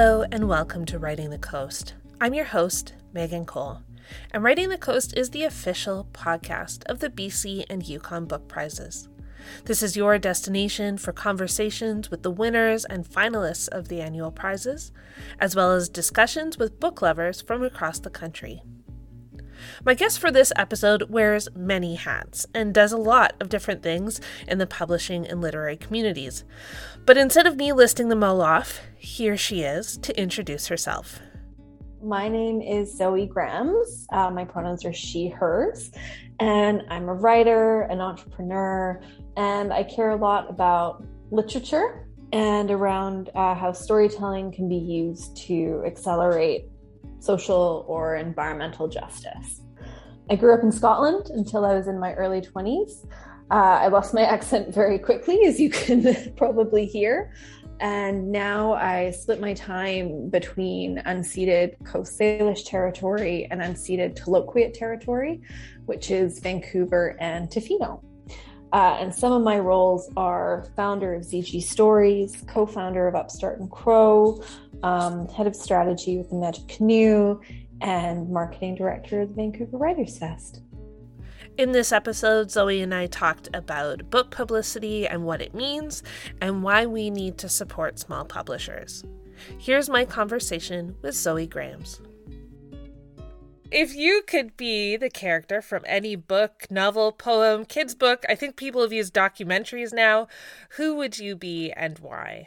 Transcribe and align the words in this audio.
Hello, 0.00 0.24
and 0.30 0.46
welcome 0.46 0.84
to 0.84 0.98
Writing 1.00 1.30
the 1.30 1.38
Coast. 1.38 1.94
I'm 2.20 2.32
your 2.32 2.44
host, 2.44 2.94
Megan 3.12 3.44
Cole, 3.44 3.82
and 4.30 4.44
Writing 4.44 4.68
the 4.68 4.78
Coast 4.78 5.12
is 5.16 5.30
the 5.30 5.42
official 5.42 6.06
podcast 6.12 6.84
of 6.86 7.00
the 7.00 7.10
BC 7.10 7.64
and 7.68 7.84
Yukon 7.84 8.26
Book 8.26 8.46
Prizes. 8.46 9.08
This 9.64 9.82
is 9.82 9.96
your 9.96 10.16
destination 10.16 10.98
for 10.98 11.10
conversations 11.12 12.12
with 12.12 12.22
the 12.22 12.30
winners 12.30 12.84
and 12.84 13.04
finalists 13.04 13.68
of 13.70 13.88
the 13.88 14.00
annual 14.00 14.30
prizes, 14.30 14.92
as 15.40 15.56
well 15.56 15.72
as 15.72 15.88
discussions 15.88 16.58
with 16.58 16.78
book 16.78 17.02
lovers 17.02 17.40
from 17.40 17.64
across 17.64 17.98
the 17.98 18.08
country. 18.08 18.62
My 19.84 19.94
guest 19.94 20.18
for 20.18 20.30
this 20.30 20.52
episode 20.56 21.10
wears 21.10 21.48
many 21.54 21.94
hats 21.94 22.46
and 22.54 22.74
does 22.74 22.92
a 22.92 22.96
lot 22.96 23.34
of 23.40 23.48
different 23.48 23.82
things 23.82 24.20
in 24.46 24.58
the 24.58 24.66
publishing 24.66 25.26
and 25.26 25.40
literary 25.40 25.76
communities. 25.76 26.44
But 27.06 27.16
instead 27.16 27.46
of 27.46 27.56
me 27.56 27.72
listing 27.72 28.08
them 28.08 28.24
all 28.24 28.40
off, 28.40 28.80
here 28.96 29.36
she 29.36 29.62
is 29.62 29.96
to 29.98 30.20
introduce 30.20 30.66
herself. 30.68 31.20
My 32.02 32.28
name 32.28 32.60
is 32.62 32.96
Zoe 32.96 33.26
Grams. 33.26 34.06
Uh, 34.12 34.30
my 34.30 34.44
pronouns 34.44 34.84
are 34.84 34.92
she, 34.92 35.28
hers. 35.28 35.90
And 36.38 36.82
I'm 36.90 37.08
a 37.08 37.14
writer, 37.14 37.82
an 37.82 38.00
entrepreneur, 38.00 39.00
and 39.36 39.72
I 39.72 39.82
care 39.82 40.10
a 40.10 40.16
lot 40.16 40.48
about 40.48 41.04
literature 41.30 42.08
and 42.32 42.70
around 42.70 43.30
uh, 43.34 43.54
how 43.54 43.72
storytelling 43.72 44.52
can 44.52 44.68
be 44.68 44.76
used 44.76 45.36
to 45.48 45.82
accelerate 45.86 46.66
social 47.20 47.84
or 47.88 48.16
environmental 48.16 48.88
justice. 48.88 49.62
I 50.30 50.36
grew 50.36 50.54
up 50.54 50.62
in 50.62 50.72
Scotland 50.72 51.30
until 51.30 51.64
I 51.64 51.74
was 51.74 51.88
in 51.88 51.98
my 51.98 52.12
early 52.14 52.40
20s. 52.40 53.06
Uh, 53.50 53.54
I 53.54 53.88
lost 53.88 54.12
my 54.12 54.22
accent 54.34 54.74
very 54.74 54.98
quickly, 54.98 55.44
as 55.46 55.58
you 55.58 55.70
can 55.70 56.32
probably 56.36 56.86
hear. 56.86 57.32
And 57.80 58.32
now 58.32 58.72
I 58.72 59.12
split 59.12 59.40
my 59.40 59.54
time 59.54 60.28
between 60.30 60.98
unceded 61.06 61.82
Coast 61.84 62.18
Salish 62.18 62.64
territory 62.66 63.46
and 63.50 63.60
unceded 63.60 64.16
Tla-o-qui-aht 64.16 64.74
territory, 64.74 65.42
which 65.86 66.10
is 66.10 66.40
Vancouver 66.40 67.16
and 67.20 67.48
Tofino. 67.48 68.02
Uh, 68.72 68.98
and 69.00 69.14
some 69.14 69.32
of 69.32 69.42
my 69.42 69.58
roles 69.58 70.10
are 70.16 70.70
founder 70.76 71.14
of 71.14 71.22
ZG 71.22 71.62
Stories, 71.62 72.44
co 72.46 72.66
founder 72.66 73.08
of 73.08 73.14
Upstart 73.14 73.60
and 73.60 73.70
Crow, 73.70 74.42
um, 74.82 75.26
head 75.28 75.46
of 75.46 75.56
strategy 75.56 76.18
with 76.18 76.28
the 76.30 76.36
Magic 76.36 76.68
Canoe, 76.68 77.40
and 77.80 78.28
marketing 78.30 78.74
director 78.74 79.22
of 79.22 79.30
the 79.30 79.34
Vancouver 79.34 79.78
Writers 79.78 80.18
Fest. 80.18 80.60
In 81.56 81.72
this 81.72 81.90
episode, 81.90 82.50
Zoe 82.50 82.82
and 82.82 82.94
I 82.94 83.06
talked 83.06 83.48
about 83.52 84.10
book 84.10 84.30
publicity 84.30 85.08
and 85.08 85.24
what 85.24 85.42
it 85.42 85.54
means, 85.54 86.02
and 86.40 86.62
why 86.62 86.86
we 86.86 87.10
need 87.10 87.38
to 87.38 87.48
support 87.48 87.98
small 87.98 88.24
publishers. 88.24 89.02
Here's 89.58 89.88
my 89.88 90.04
conversation 90.04 90.94
with 91.02 91.14
Zoe 91.14 91.46
Grams. 91.46 92.00
If 93.70 93.94
you 93.94 94.22
could 94.26 94.56
be 94.56 94.96
the 94.96 95.10
character 95.10 95.60
from 95.60 95.84
any 95.86 96.16
book, 96.16 96.66
novel, 96.70 97.12
poem, 97.12 97.66
kids' 97.66 97.94
book, 97.94 98.24
I 98.26 98.34
think 98.34 98.56
people 98.56 98.80
have 98.80 98.94
used 98.94 99.12
documentaries 99.12 99.92
now, 99.92 100.26
who 100.70 100.96
would 100.96 101.18
you 101.18 101.36
be 101.36 101.70
and 101.72 101.98
why? 101.98 102.46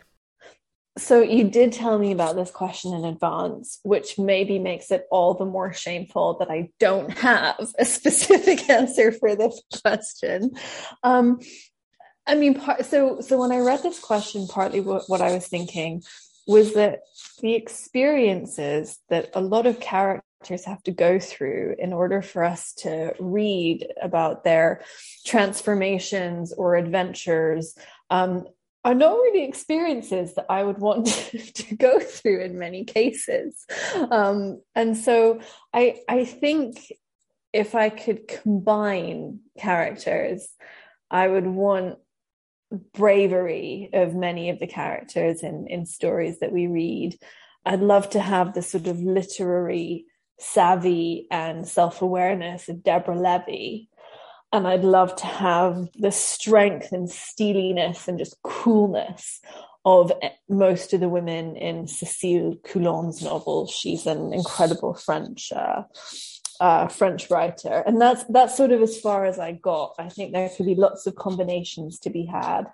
So 0.97 1.21
you 1.21 1.47
did 1.47 1.73
tell 1.73 1.99
me 1.99 2.11
about 2.11 2.35
this 2.35 2.49
question 2.49 2.95
in 2.95 3.05
advance, 3.05 3.79
which 3.83 4.17
maybe 4.17 4.57
makes 4.57 4.89
it 4.89 5.05
all 5.11 5.35
the 5.35 5.45
more 5.45 5.71
shameful 5.73 6.37
that 6.39 6.49
I 6.49 6.69
don't 6.79 7.11
have 7.11 7.71
a 7.77 7.85
specific 7.85 8.67
answer 8.67 9.11
for 9.11 9.35
this 9.35 9.61
question. 9.83 10.51
Um, 11.03 11.39
I 12.25 12.33
mean, 12.33 12.55
part, 12.55 12.85
so 12.85 13.21
so 13.21 13.39
when 13.39 13.51
I 13.51 13.59
read 13.59 13.83
this 13.83 13.99
question, 13.99 14.47
partly 14.47 14.81
what, 14.81 15.03
what 15.07 15.21
I 15.21 15.33
was 15.33 15.47
thinking 15.47 16.01
was 16.47 16.73
that 16.73 17.01
the 17.41 17.53
experiences 17.53 18.97
that 19.09 19.29
a 19.35 19.41
lot 19.41 19.67
of 19.67 19.79
characters 19.79 20.25
have 20.47 20.83
to 20.83 20.91
go 20.91 21.19
through 21.19 21.75
in 21.79 21.93
order 21.93 22.21
for 22.21 22.43
us 22.43 22.73
to 22.73 23.13
read 23.19 23.87
about 24.01 24.43
their 24.43 24.83
transformations 25.25 26.53
or 26.53 26.75
adventures 26.75 27.75
um, 28.09 28.45
are 28.83 28.95
not 28.95 29.13
really 29.13 29.43
experiences 29.43 30.33
that 30.35 30.47
I 30.49 30.63
would 30.63 30.79
want 30.79 31.07
to 31.55 31.75
go 31.75 31.99
through 31.99 32.41
in 32.41 32.57
many 32.57 32.83
cases. 32.83 33.65
Um, 34.09 34.61
and 34.75 34.97
so 34.97 35.39
I 35.73 35.99
I 36.09 36.25
think 36.25 36.91
if 37.53 37.75
I 37.75 37.89
could 37.89 38.27
combine 38.27 39.39
characters, 39.57 40.47
I 41.09 41.27
would 41.27 41.45
want 41.45 41.97
bravery 42.93 43.89
of 43.93 44.15
many 44.15 44.49
of 44.49 44.59
the 44.59 44.67
characters 44.67 45.43
in, 45.43 45.67
in 45.67 45.85
stories 45.85 46.39
that 46.39 46.53
we 46.53 46.67
read. 46.67 47.17
I'd 47.65 47.81
love 47.81 48.09
to 48.11 48.21
have 48.21 48.53
the 48.53 48.61
sort 48.61 48.87
of 48.87 49.01
literary 49.01 50.05
savvy 50.41 51.27
and 51.31 51.67
self-awareness 51.67 52.67
of 52.67 52.83
Deborah 52.83 53.19
Levy 53.19 53.89
and 54.53 54.67
I'd 54.67 54.83
love 54.83 55.15
to 55.17 55.25
have 55.25 55.89
the 55.97 56.11
strength 56.11 56.91
and 56.91 57.09
steeliness 57.09 58.07
and 58.07 58.19
just 58.19 58.41
coolness 58.43 59.39
of 59.85 60.11
most 60.49 60.93
of 60.93 60.99
the 60.99 61.09
women 61.09 61.55
in 61.55 61.85
Cécile 61.85 62.61
Coulon's 62.63 63.21
novel. 63.21 63.67
She's 63.67 64.05
an 64.05 64.33
incredible 64.33 64.93
French 64.93 65.51
uh, 65.53 65.83
uh, 66.59 66.87
French 66.87 67.29
writer, 67.31 67.83
and 67.87 67.99
that's 67.99 68.23
that's 68.25 68.55
sort 68.55 68.71
of 68.71 68.81
as 68.81 68.99
far 68.99 69.25
as 69.25 69.39
I 69.39 69.53
got. 69.53 69.95
I 69.97 70.09
think 70.09 70.33
there 70.33 70.49
could 70.49 70.67
be 70.67 70.75
lots 70.75 71.07
of 71.07 71.15
combinations 71.15 71.97
to 71.99 72.09
be 72.09 72.25
had. 72.25 72.65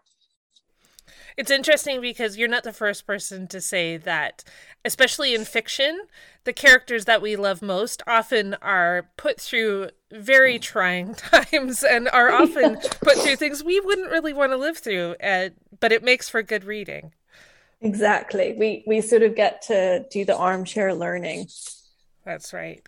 It's 1.37 1.51
interesting 1.51 2.01
because 2.01 2.35
you're 2.35 2.47
not 2.47 2.63
the 2.63 2.73
first 2.73 3.05
person 3.05 3.47
to 3.49 3.61
say 3.61 3.95
that, 3.97 4.43
especially 4.83 5.35
in 5.35 5.45
fiction, 5.45 6.01
the 6.45 6.53
characters 6.53 7.05
that 7.05 7.21
we 7.21 7.35
love 7.35 7.61
most 7.61 8.01
often 8.07 8.55
are 8.55 9.11
put 9.17 9.39
through 9.39 9.91
very 10.11 10.57
trying 10.57 11.13
times 11.15 11.83
and 11.83 12.09
are 12.09 12.31
often 12.31 12.77
put 13.03 13.17
through 13.17 13.35
things 13.35 13.63
we 13.63 13.79
wouldn't 13.79 14.09
really 14.09 14.33
want 14.33 14.51
to 14.51 14.57
live 14.57 14.79
through, 14.79 15.15
uh, 15.23 15.49
but 15.79 15.91
it 15.91 16.03
makes 16.03 16.27
for 16.27 16.41
good 16.41 16.63
reading. 16.63 17.13
Exactly. 17.81 18.55
We 18.57 18.83
we 18.87 19.01
sort 19.01 19.21
of 19.21 19.35
get 19.35 19.61
to 19.63 20.05
do 20.09 20.25
the 20.25 20.35
armchair 20.35 20.95
learning. 20.95 21.47
That's 22.25 22.51
right. 22.51 22.81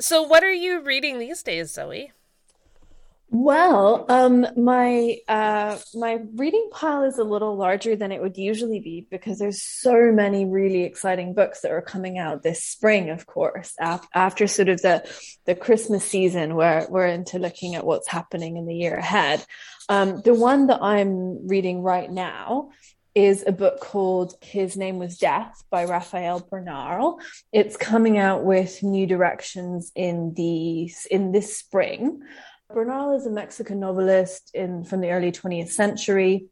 So 0.00 0.22
what 0.22 0.42
are 0.42 0.52
you 0.52 0.80
reading 0.80 1.20
these 1.20 1.44
days, 1.44 1.72
Zoe? 1.72 2.10
Well, 3.36 4.06
um, 4.08 4.46
my 4.56 5.18
uh, 5.26 5.76
my 5.92 6.20
reading 6.36 6.68
pile 6.70 7.02
is 7.02 7.18
a 7.18 7.24
little 7.24 7.56
larger 7.56 7.96
than 7.96 8.12
it 8.12 8.22
would 8.22 8.36
usually 8.36 8.78
be 8.78 9.08
because 9.10 9.40
there's 9.40 9.60
so 9.60 10.12
many 10.12 10.44
really 10.44 10.84
exciting 10.84 11.34
books 11.34 11.62
that 11.62 11.72
are 11.72 11.82
coming 11.82 12.16
out 12.16 12.44
this 12.44 12.62
spring. 12.62 13.10
Of 13.10 13.26
course, 13.26 13.74
af- 13.80 14.06
after 14.14 14.46
sort 14.46 14.68
of 14.68 14.80
the 14.82 15.02
the 15.46 15.56
Christmas 15.56 16.04
season, 16.04 16.54
where 16.54 16.86
we're 16.88 17.08
into 17.08 17.40
looking 17.40 17.74
at 17.74 17.84
what's 17.84 18.06
happening 18.06 18.56
in 18.56 18.66
the 18.66 18.76
year 18.76 18.94
ahead. 18.94 19.44
Um, 19.88 20.22
the 20.22 20.32
one 20.32 20.68
that 20.68 20.80
I'm 20.80 21.48
reading 21.48 21.82
right 21.82 22.08
now 22.08 22.70
is 23.16 23.42
a 23.44 23.52
book 23.52 23.80
called 23.80 24.34
His 24.42 24.76
Name 24.76 24.98
Was 24.98 25.18
Death 25.18 25.64
by 25.70 25.86
Rafael 25.86 26.38
Bernal. 26.38 27.18
It's 27.52 27.76
coming 27.76 28.16
out 28.16 28.44
with 28.44 28.82
new 28.84 29.08
directions 29.08 29.90
in 29.96 30.34
the 30.34 30.88
in 31.10 31.32
this 31.32 31.58
spring. 31.58 32.22
Bernal 32.74 33.16
is 33.16 33.24
a 33.24 33.30
Mexican 33.30 33.78
novelist 33.78 34.50
in 34.52 34.84
from 34.84 35.00
the 35.00 35.10
early 35.10 35.30
20th 35.30 35.70
century. 35.70 36.46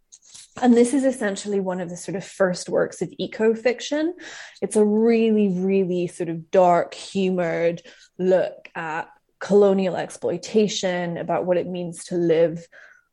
And 0.60 0.74
this 0.74 0.94
is 0.94 1.04
essentially 1.04 1.60
one 1.60 1.80
of 1.80 1.90
the 1.90 1.96
sort 1.96 2.14
of 2.14 2.24
first 2.24 2.68
works 2.68 3.02
of 3.02 3.12
eco 3.18 3.54
fiction. 3.54 4.14
It's 4.60 4.76
a 4.76 4.84
really, 4.84 5.48
really 5.48 6.06
sort 6.06 6.28
of 6.28 6.50
dark, 6.50 6.94
humored 6.94 7.82
look 8.18 8.68
at 8.74 9.08
colonial 9.40 9.96
exploitation, 9.96 11.18
about 11.18 11.44
what 11.44 11.56
it 11.56 11.66
means 11.66 12.04
to 12.04 12.14
live 12.14 12.64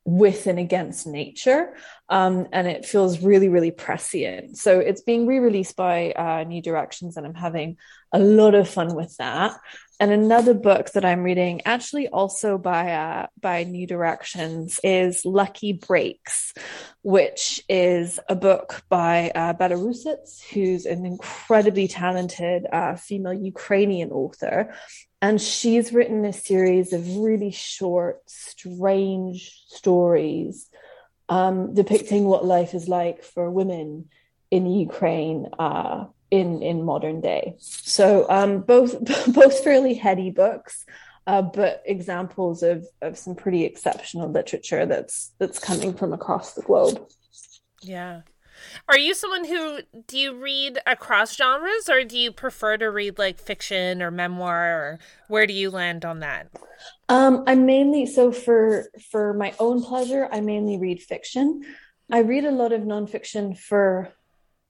with 0.05 0.47
and 0.47 0.59
against 0.59 1.07
nature. 1.07 1.75
Um, 2.09 2.47
and 2.51 2.67
it 2.67 2.85
feels 2.85 3.21
really, 3.21 3.49
really 3.49 3.71
prescient. 3.71 4.57
So 4.57 4.79
it's 4.79 5.01
being 5.01 5.25
re 5.25 5.39
released 5.39 5.75
by 5.75 6.11
uh, 6.11 6.43
New 6.43 6.61
Directions, 6.61 7.17
and 7.17 7.25
I'm 7.25 7.33
having 7.33 7.77
a 8.11 8.19
lot 8.19 8.55
of 8.55 8.69
fun 8.69 8.95
with 8.95 9.15
that. 9.17 9.57
And 10.01 10.11
another 10.11 10.53
book 10.53 10.91
that 10.91 11.03
I'm 11.03 11.23
reading, 11.23 11.61
actually 11.65 12.07
also 12.07 12.57
by 12.57 12.93
uh, 12.93 13.27
by 13.41 13.65
New 13.65 13.85
Directions, 13.85 14.79
is 14.81 15.25
Lucky 15.25 15.73
Breaks, 15.73 16.53
which 17.01 17.61
is 17.67 18.17
a 18.29 18.35
book 18.35 18.83
by 18.87 19.29
uh, 19.35 19.53
Rusets, 19.53 20.41
who's 20.41 20.85
an 20.85 21.05
incredibly 21.05 21.89
talented 21.89 22.65
uh, 22.71 22.95
female 22.95 23.33
Ukrainian 23.33 24.11
author. 24.11 24.73
And 25.21 25.41
she's 25.41 25.91
written 25.91 26.23
a 26.23 26.31
series 26.31 26.93
of 26.93 27.17
really 27.17 27.51
short, 27.51 28.21
strange 28.25 29.51
stories 29.67 30.69
um, 31.29 31.73
depicting 31.73 32.25
what 32.25 32.45
life 32.45 32.73
is 32.73 32.87
like 32.87 33.23
for 33.23 33.49
women 33.51 34.09
in 34.49 34.65
Ukraine 34.65 35.47
uh, 35.59 36.05
in 36.31 36.61
in 36.61 36.83
modern 36.83 37.21
day. 37.21 37.55
So 37.59 38.25
um, 38.29 38.61
both 38.61 38.97
both 39.33 39.63
fairly 39.63 39.93
heady 39.93 40.29
books, 40.29 40.85
uh, 41.27 41.41
but 41.41 41.83
examples 41.85 42.63
of 42.63 42.85
of 43.01 43.17
some 43.17 43.35
pretty 43.35 43.65
exceptional 43.65 44.29
literature 44.29 44.85
that's 44.85 45.31
that's 45.39 45.59
coming 45.59 45.93
from 45.93 46.13
across 46.13 46.53
the 46.53 46.61
globe. 46.61 47.07
Yeah. 47.81 48.21
Are 48.89 48.97
you 48.97 49.13
someone 49.13 49.45
who 49.45 49.79
do 50.07 50.17
you 50.17 50.35
read 50.35 50.79
across 50.85 51.35
genres 51.35 51.89
or 51.89 52.03
do 52.03 52.17
you 52.17 52.31
prefer 52.31 52.75
to 52.77 52.89
read 52.89 53.17
like 53.17 53.39
fiction 53.39 54.01
or 54.01 54.11
memoir 54.11 54.81
or 54.81 54.99
where 55.29 55.47
do 55.47 55.53
you 55.53 55.69
land 55.69 56.03
on 56.03 56.19
that? 56.19 56.49
Um, 57.07 57.43
I 57.47 57.55
mainly 57.55 58.05
so 58.05 58.31
for 58.31 58.89
for 59.11 59.33
my 59.33 59.53
own 59.59 59.81
pleasure, 59.81 60.27
I 60.31 60.41
mainly 60.41 60.77
read 60.77 61.01
fiction. 61.01 61.63
I 62.11 62.19
read 62.19 62.45
a 62.45 62.51
lot 62.51 62.73
of 62.73 62.81
nonfiction 62.81 63.57
for 63.57 64.11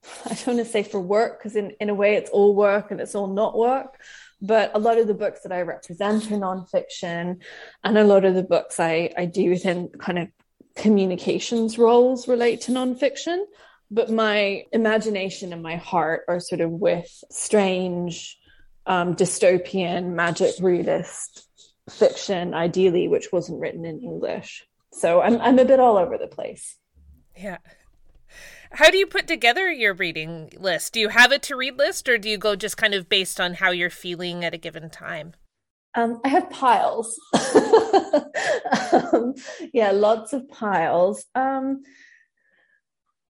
I 0.25 0.29
don't 0.29 0.47
want 0.47 0.59
to 0.59 0.65
say 0.65 0.83
for 0.83 0.99
work 0.99 1.39
because 1.39 1.55
in, 1.55 1.71
in 1.79 1.89
a 1.89 1.95
way 1.95 2.15
it's 2.15 2.29
all 2.29 2.55
work 2.55 2.91
and 2.91 3.01
it's 3.01 3.15
all 3.15 3.27
not 3.27 3.57
work. 3.57 3.99
But 4.41 4.71
a 4.73 4.79
lot 4.79 4.97
of 4.97 5.07
the 5.07 5.13
books 5.13 5.41
that 5.41 5.51
I 5.51 5.61
represent 5.61 6.31
are 6.31 6.35
nonfiction, 6.35 7.41
and 7.83 7.97
a 7.97 8.05
lot 8.05 8.23
of 8.23 8.35
the 8.35 8.43
books 8.43 8.79
I, 8.79 9.11
I 9.17 9.25
do 9.25 9.49
within 9.49 9.89
kind 9.89 10.17
of 10.17 10.29
communications 10.75 11.77
roles 11.77 12.27
relate 12.27 12.61
to 12.61 12.71
nonfiction. 12.71 13.43
But 13.91 14.09
my 14.09 14.63
imagination 14.71 15.51
and 15.51 15.61
my 15.61 15.75
heart 15.75 16.23
are 16.29 16.39
sort 16.39 16.61
of 16.61 16.71
with 16.71 17.09
strange, 17.31 18.37
um, 18.85 19.15
dystopian, 19.15 20.13
magic 20.13 20.55
realist 20.61 21.47
fiction, 21.89 22.53
ideally, 22.53 23.07
which 23.07 23.31
wasn't 23.33 23.59
written 23.59 23.83
in 23.83 23.99
English. 23.99 24.65
So 24.93 25.21
I'm 25.21 25.41
I'm 25.41 25.59
a 25.59 25.65
bit 25.65 25.79
all 25.79 25.97
over 25.97 26.17
the 26.17 26.27
place. 26.27 26.77
Yeah. 27.35 27.57
How 28.71 28.89
do 28.89 28.97
you 28.97 29.07
put 29.07 29.27
together 29.27 29.71
your 29.71 29.93
reading 29.93 30.51
list? 30.57 30.93
Do 30.93 30.99
you 30.99 31.09
have 31.09 31.31
a 31.31 31.39
to 31.39 31.55
read 31.55 31.77
list 31.77 32.07
or 32.07 32.17
do 32.17 32.29
you 32.29 32.37
go 32.37 32.55
just 32.55 32.77
kind 32.77 32.93
of 32.93 33.09
based 33.09 33.39
on 33.39 33.55
how 33.55 33.71
you're 33.71 33.89
feeling 33.89 34.45
at 34.45 34.53
a 34.53 34.57
given 34.57 34.89
time? 34.89 35.33
Um, 35.95 36.21
I 36.23 36.29
have 36.29 36.49
piles. 36.51 37.19
um, 38.91 39.33
yeah, 39.73 39.91
lots 39.91 40.33
of 40.33 40.47
piles. 40.49 41.25
Um, 41.33 41.81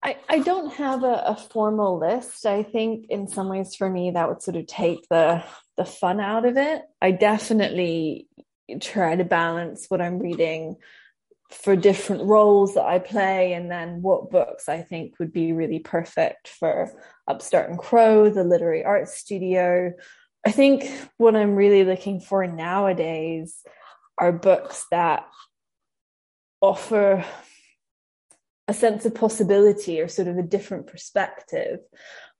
I, 0.01 0.17
I 0.29 0.39
don't 0.39 0.73
have 0.75 1.03
a, 1.03 1.23
a, 1.25 1.35
formal 1.35 1.99
list. 1.99 2.45
I 2.45 2.63
think 2.63 3.07
in 3.09 3.27
some 3.27 3.49
ways 3.49 3.75
for 3.75 3.89
me 3.89 4.11
that 4.11 4.29
would 4.29 4.41
sort 4.41 4.55
of 4.55 4.67
take 4.67 5.07
the 5.09 5.43
the 5.77 5.85
fun 5.85 6.19
out 6.21 6.45
of 6.45 6.57
it. 6.57 6.83
I 7.01 7.11
definitely 7.11 8.27
try 8.79 9.15
to 9.15 9.25
balance 9.25 9.87
what 9.89 10.01
I'm 10.01 10.19
reading 10.19 10.77
for 11.51 11.75
different 11.75 12.23
roles 12.23 12.73
that 12.73 12.85
I 12.85 12.99
play, 12.99 13.53
and 13.53 13.69
then 13.69 14.01
what 14.01 14.31
books 14.31 14.67
I 14.67 14.81
think 14.81 15.19
would 15.19 15.31
be 15.31 15.53
really 15.53 15.79
perfect 15.79 16.47
for 16.47 16.91
Upstart 17.27 17.69
and 17.69 17.79
Crow, 17.79 18.29
the 18.29 18.43
literary 18.43 18.83
arts 18.83 19.15
studio. 19.15 19.93
I 20.45 20.51
think 20.51 20.89
what 21.17 21.35
I'm 21.35 21.55
really 21.55 21.83
looking 21.83 22.19
for 22.19 22.45
nowadays 22.45 23.61
are 24.17 24.31
books 24.31 24.85
that 24.91 25.25
offer 26.61 27.25
a 28.67 28.73
sense 28.73 29.05
of 29.05 29.13
possibility 29.13 30.01
or 30.01 30.07
sort 30.07 30.27
of 30.27 30.37
a 30.37 30.43
different 30.43 30.87
perspective. 30.87 31.79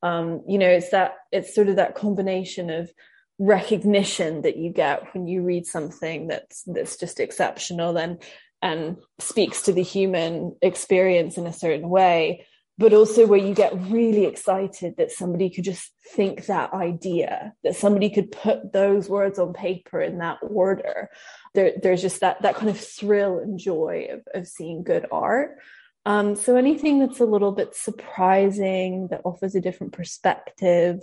Um, 0.01 0.43
you 0.47 0.57
know, 0.57 0.69
it's 0.69 0.89
that 0.89 1.15
it's 1.31 1.53
sort 1.53 1.67
of 1.67 1.77
that 1.77 1.95
combination 1.95 2.69
of 2.69 2.91
recognition 3.37 4.43
that 4.43 4.57
you 4.57 4.71
get 4.71 5.13
when 5.13 5.27
you 5.27 5.41
read 5.41 5.65
something 5.65 6.27
that's 6.27 6.63
that's 6.63 6.97
just 6.97 7.19
exceptional 7.19 7.97
and 7.97 8.23
and 8.61 8.97
speaks 9.19 9.63
to 9.63 9.73
the 9.73 9.83
human 9.83 10.55
experience 10.61 11.37
in 11.37 11.47
a 11.47 11.53
certain 11.53 11.89
way 11.89 12.45
but 12.77 12.93
also 12.93 13.25
where 13.25 13.39
you 13.39 13.53
get 13.53 13.73
really 13.89 14.25
excited 14.25 14.95
that 14.97 15.11
somebody 15.11 15.49
could 15.49 15.63
just 15.63 15.91
think 16.13 16.45
that 16.45 16.73
idea 16.73 17.53
that 17.63 17.75
somebody 17.75 18.09
could 18.09 18.31
put 18.31 18.73
those 18.73 19.07
words 19.07 19.39
on 19.39 19.53
paper 19.53 20.01
in 20.01 20.17
that 20.17 20.39
order. 20.41 21.09
There, 21.53 21.73
there's 21.81 22.01
just 22.01 22.19
that 22.19 22.41
that 22.41 22.55
kind 22.55 22.69
of 22.69 22.79
thrill 22.79 23.39
and 23.39 23.57
joy 23.57 24.07
of, 24.11 24.21
of 24.33 24.47
seeing 24.47 24.83
good 24.83 25.05
art. 25.11 25.57
Um, 26.05 26.35
so 26.35 26.55
anything 26.55 26.99
that's 26.99 27.19
a 27.19 27.25
little 27.25 27.53
bit 27.53 27.75
surprising 27.75 29.07
that 29.09 29.21
offers 29.23 29.55
a 29.55 29.61
different 29.61 29.93
perspective 29.93 31.01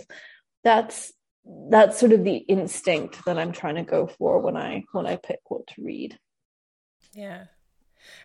that's 0.63 1.11
that's 1.69 1.99
sort 1.99 2.13
of 2.13 2.23
the 2.23 2.37
instinct 2.37 3.25
that 3.25 3.37
i'm 3.37 3.51
trying 3.51 3.75
to 3.75 3.83
go 3.83 4.07
for 4.07 4.39
when 4.39 4.55
i 4.55 4.81
when 4.93 5.05
i 5.05 5.17
pick 5.17 5.39
what 5.49 5.67
to 5.67 5.83
read 5.83 6.17
yeah. 7.13 7.45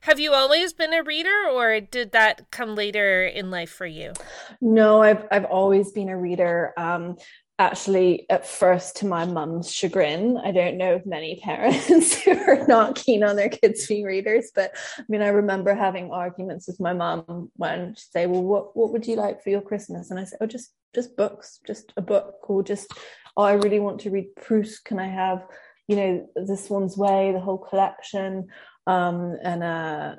Have 0.03 0.19
you 0.19 0.33
always 0.33 0.73
been 0.73 0.93
a 0.93 1.03
reader 1.03 1.49
or 1.53 1.81
did 1.81 2.13
that 2.13 2.51
come 2.51 2.75
later 2.75 3.25
in 3.25 3.51
life 3.51 3.71
for 3.71 3.87
you? 3.87 4.13
No, 4.61 5.03
I've 5.03 5.27
I've 5.31 5.45
always 5.45 5.93
been 5.93 6.09
a 6.09 6.19
reader. 6.19 6.73
Um 6.77 7.17
actually 7.61 8.25
at 8.31 8.47
first 8.47 8.97
to 8.97 9.07
my 9.07 9.25
mum's 9.25 9.73
chagrin. 9.73 10.39
I 10.45 10.53
don't 10.53 10.79
know 10.79 10.95
of 10.95 11.07
many 11.07 11.41
parents 11.43 12.23
who 12.23 12.39
are 12.39 12.65
not 12.69 12.95
keen 12.95 13.25
on 13.25 13.37
their 13.37 13.49
kids 13.49 13.87
being 13.87 14.05
readers, 14.05 14.51
but 14.55 14.73
I 14.99 15.05
mean 15.09 15.23
I 15.23 15.29
remember 15.29 15.75
having 15.75 16.11
arguments 16.11 16.69
with 16.69 16.81
my 16.81 16.93
mum 16.93 17.51
when 17.57 17.95
she'd 17.95 18.13
say, 18.13 18.27
Well, 18.27 18.43
what 18.43 18.77
what 18.77 18.93
would 18.93 19.07
you 19.07 19.17
like 19.17 19.43
for 19.43 19.51
your 19.51 19.63
Christmas? 19.63 20.11
And 20.11 20.19
I 20.21 20.25
said, 20.25 20.39
Oh, 20.41 20.47
just 20.47 20.73
just 20.95 21.17
books, 21.17 21.61
just 21.67 21.93
a 21.97 22.03
book, 22.03 22.37
or 22.49 22.63
just 22.63 22.93
oh 23.37 23.43
I 23.43 23.55
really 23.55 23.81
want 23.81 24.01
to 24.01 24.11
read 24.11 24.35
Proust. 24.37 24.85
Can 24.85 24.99
I 24.99 25.09
have, 25.09 25.45
you 25.89 25.97
know, 25.97 26.29
this 26.37 26.71
one's 26.71 26.97
way, 26.97 27.33
the 27.33 27.41
whole 27.41 27.59
collection? 27.59 28.49
Um, 28.89 29.37
and 29.43 29.63
uh, 29.63 30.15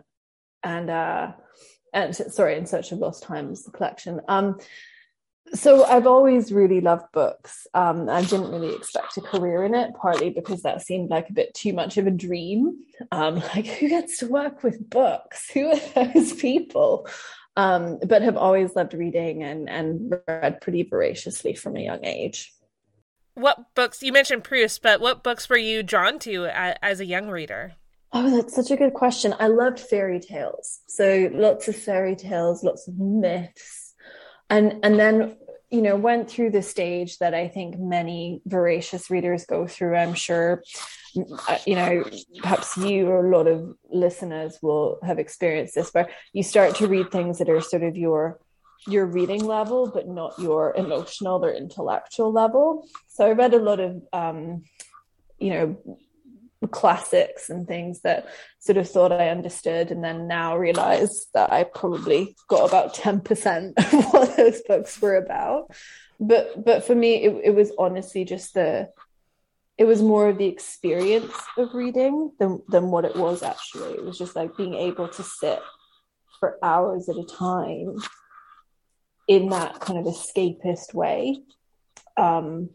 and 0.63 0.89
uh, 0.89 1.31
and 1.93 2.15
sorry, 2.15 2.57
in 2.57 2.65
search 2.65 2.91
of 2.91 2.99
lost 2.99 3.23
times, 3.23 3.67
collection. 3.73 4.21
Um, 4.29 4.59
so 5.53 5.83
I've 5.83 6.05
always 6.05 6.51
really 6.51 6.79
loved 6.79 7.11
books. 7.11 7.65
Um, 7.73 8.07
I 8.07 8.21
didn't 8.21 8.51
really 8.51 8.75
expect 8.75 9.17
a 9.17 9.21
career 9.21 9.63
in 9.63 9.73
it, 9.73 9.95
partly 9.99 10.29
because 10.29 10.61
that 10.61 10.83
seemed 10.83 11.09
like 11.09 11.27
a 11.29 11.33
bit 11.33 11.55
too 11.55 11.73
much 11.73 11.97
of 11.97 12.05
a 12.05 12.11
dream. 12.11 12.77
Um, 13.11 13.35
like 13.55 13.65
who 13.65 13.89
gets 13.89 14.19
to 14.19 14.27
work 14.27 14.63
with 14.63 14.89
books? 14.89 15.49
Who 15.51 15.71
are 15.71 16.05
those 16.05 16.33
people? 16.33 17.07
Um, 17.57 17.97
but 18.05 18.21
have 18.21 18.37
always 18.37 18.75
loved 18.75 18.93
reading 18.93 19.43
and 19.43 19.67
and 19.67 20.13
read 20.27 20.61
pretty 20.61 20.83
voraciously 20.83 21.55
from 21.55 21.75
a 21.75 21.81
young 21.81 22.05
age. 22.05 22.53
What 23.33 23.73
books 23.73 24.03
you 24.03 24.13
mentioned 24.13 24.43
Proust, 24.43 24.81
but 24.83 25.01
what 25.01 25.23
books 25.23 25.49
were 25.49 25.57
you 25.57 25.81
drawn 25.81 26.19
to 26.19 26.45
as 26.47 26.99
a 26.99 27.05
young 27.05 27.29
reader? 27.29 27.73
Oh, 28.11 28.35
that's 28.35 28.55
such 28.55 28.71
a 28.71 28.77
good 28.77 28.93
question. 28.93 29.35
I 29.39 29.47
loved 29.47 29.79
fairy 29.79 30.19
tales. 30.19 30.79
So 30.87 31.29
lots 31.31 31.67
of 31.67 31.75
fairy 31.75 32.15
tales, 32.15 32.63
lots 32.63 32.87
of 32.87 32.97
myths. 32.97 33.93
And 34.49 34.79
and 34.83 34.99
then, 34.99 35.37
you 35.69 35.83
know, 35.83 35.95
went 35.95 36.29
through 36.29 36.51
the 36.51 36.63
stage 36.63 37.19
that 37.19 37.35
I 37.35 37.47
think 37.47 37.77
many 37.77 38.41
voracious 38.45 39.11
readers 39.11 39.45
go 39.45 39.67
through. 39.67 39.95
I'm 39.95 40.15
sure 40.15 40.63
you 41.13 41.75
know, 41.75 42.03
perhaps 42.41 42.77
you 42.77 43.07
or 43.07 43.25
a 43.25 43.35
lot 43.35 43.47
of 43.47 43.75
listeners 43.89 44.59
will 44.61 44.99
have 45.03 45.19
experienced 45.19 45.75
this, 45.75 45.89
where 45.91 46.09
you 46.33 46.43
start 46.43 46.75
to 46.75 46.87
read 46.87 47.11
things 47.11 47.39
that 47.39 47.49
are 47.49 47.61
sort 47.61 47.83
of 47.83 47.95
your 47.95 48.39
your 48.87 49.05
reading 49.05 49.43
level, 49.43 49.91
but 49.91 50.07
not 50.07 50.39
your 50.39 50.73
emotional 50.75 51.43
or 51.43 51.53
intellectual 51.53 52.31
level. 52.31 52.87
So 53.07 53.25
I 53.25 53.31
read 53.31 53.53
a 53.53 53.59
lot 53.59 53.79
of 53.79 54.01
um, 54.13 54.63
you 55.37 55.49
know 55.51 55.97
classics 56.67 57.49
and 57.49 57.67
things 57.67 58.01
that 58.01 58.27
sort 58.59 58.77
of 58.77 58.89
thought 58.89 59.11
I 59.11 59.29
understood 59.29 59.91
and 59.91 60.03
then 60.03 60.27
now 60.27 60.57
realize 60.57 61.27
that 61.33 61.51
I 61.53 61.63
probably 61.63 62.35
got 62.47 62.67
about 62.67 62.93
10% 62.93 63.73
of 63.77 64.13
what 64.13 64.35
those 64.35 64.61
books 64.67 65.01
were 65.01 65.15
about. 65.15 65.71
But 66.19 66.65
but 66.65 66.83
for 66.83 66.95
me 66.95 67.23
it, 67.23 67.41
it 67.45 67.55
was 67.55 67.71
honestly 67.77 68.25
just 68.25 68.53
the 68.53 68.89
it 69.77 69.85
was 69.85 70.01
more 70.01 70.27
of 70.27 70.37
the 70.37 70.47
experience 70.47 71.33
of 71.57 71.73
reading 71.73 72.33
than 72.39 72.61
than 72.67 72.91
what 72.91 73.05
it 73.05 73.15
was 73.15 73.41
actually. 73.41 73.93
It 73.93 74.03
was 74.03 74.17
just 74.17 74.35
like 74.35 74.57
being 74.57 74.73
able 74.73 75.07
to 75.07 75.23
sit 75.23 75.59
for 76.41 76.57
hours 76.61 77.07
at 77.07 77.15
a 77.15 77.23
time 77.23 77.95
in 79.29 79.49
that 79.49 79.79
kind 79.79 79.99
of 79.99 80.05
escapist 80.05 80.93
way. 80.93 81.39
Um, 82.17 82.71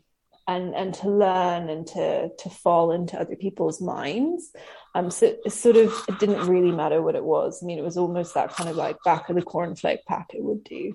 and 0.46 0.74
and 0.74 0.94
to 0.94 1.08
learn 1.10 1.68
and 1.68 1.86
to 1.86 2.30
to 2.38 2.50
fall 2.50 2.92
into 2.92 3.18
other 3.18 3.36
people's 3.36 3.80
minds. 3.80 4.52
Um 4.94 5.10
so 5.10 5.34
it 5.44 5.52
sort 5.52 5.76
of 5.76 5.92
it 6.08 6.18
didn't 6.18 6.46
really 6.48 6.72
matter 6.72 7.02
what 7.02 7.16
it 7.16 7.24
was. 7.24 7.62
I 7.62 7.66
mean 7.66 7.78
it 7.78 7.84
was 7.84 7.96
almost 7.96 8.34
that 8.34 8.50
kind 8.50 8.68
of 8.68 8.76
like 8.76 8.96
back 9.04 9.28
of 9.28 9.36
the 9.36 9.42
cornflake 9.42 10.04
packet 10.06 10.42
would 10.42 10.64
do 10.64 10.94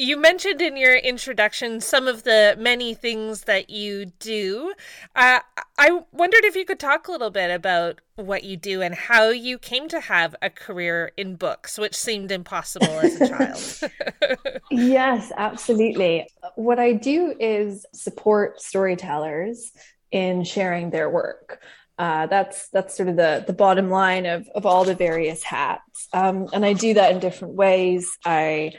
you 0.00 0.16
mentioned 0.16 0.62
in 0.62 0.78
your 0.78 0.96
introduction 0.96 1.78
some 1.78 2.08
of 2.08 2.22
the 2.22 2.56
many 2.58 2.94
things 2.94 3.42
that 3.42 3.68
you 3.68 4.06
do. 4.18 4.72
Uh, 5.14 5.40
I 5.76 6.00
wondered 6.10 6.44
if 6.44 6.56
you 6.56 6.64
could 6.64 6.80
talk 6.80 7.06
a 7.06 7.12
little 7.12 7.28
bit 7.28 7.50
about 7.50 8.00
what 8.16 8.42
you 8.42 8.56
do 8.56 8.80
and 8.80 8.94
how 8.94 9.28
you 9.28 9.58
came 9.58 9.88
to 9.88 10.00
have 10.00 10.34
a 10.40 10.48
career 10.48 11.12
in 11.18 11.36
books, 11.36 11.78
which 11.78 11.94
seemed 11.94 12.32
impossible 12.32 12.88
as 12.88 13.20
a 13.20 13.28
child. 13.28 14.60
yes, 14.70 15.32
absolutely. 15.36 16.26
What 16.54 16.78
I 16.78 16.94
do 16.94 17.34
is 17.38 17.84
support 17.92 18.62
storytellers 18.62 19.70
in 20.10 20.44
sharing 20.44 20.88
their 20.88 21.10
work. 21.10 21.62
Uh, 21.98 22.26
that's 22.26 22.70
that's 22.70 22.96
sort 22.96 23.10
of 23.10 23.16
the 23.16 23.44
the 23.46 23.52
bottom 23.52 23.90
line 23.90 24.24
of 24.24 24.48
of 24.54 24.64
all 24.64 24.84
the 24.84 24.94
various 24.94 25.42
hats, 25.42 26.08
um, 26.14 26.48
and 26.54 26.64
I 26.64 26.72
do 26.72 26.94
that 26.94 27.12
in 27.12 27.18
different 27.18 27.52
ways. 27.52 28.10
I 28.24 28.72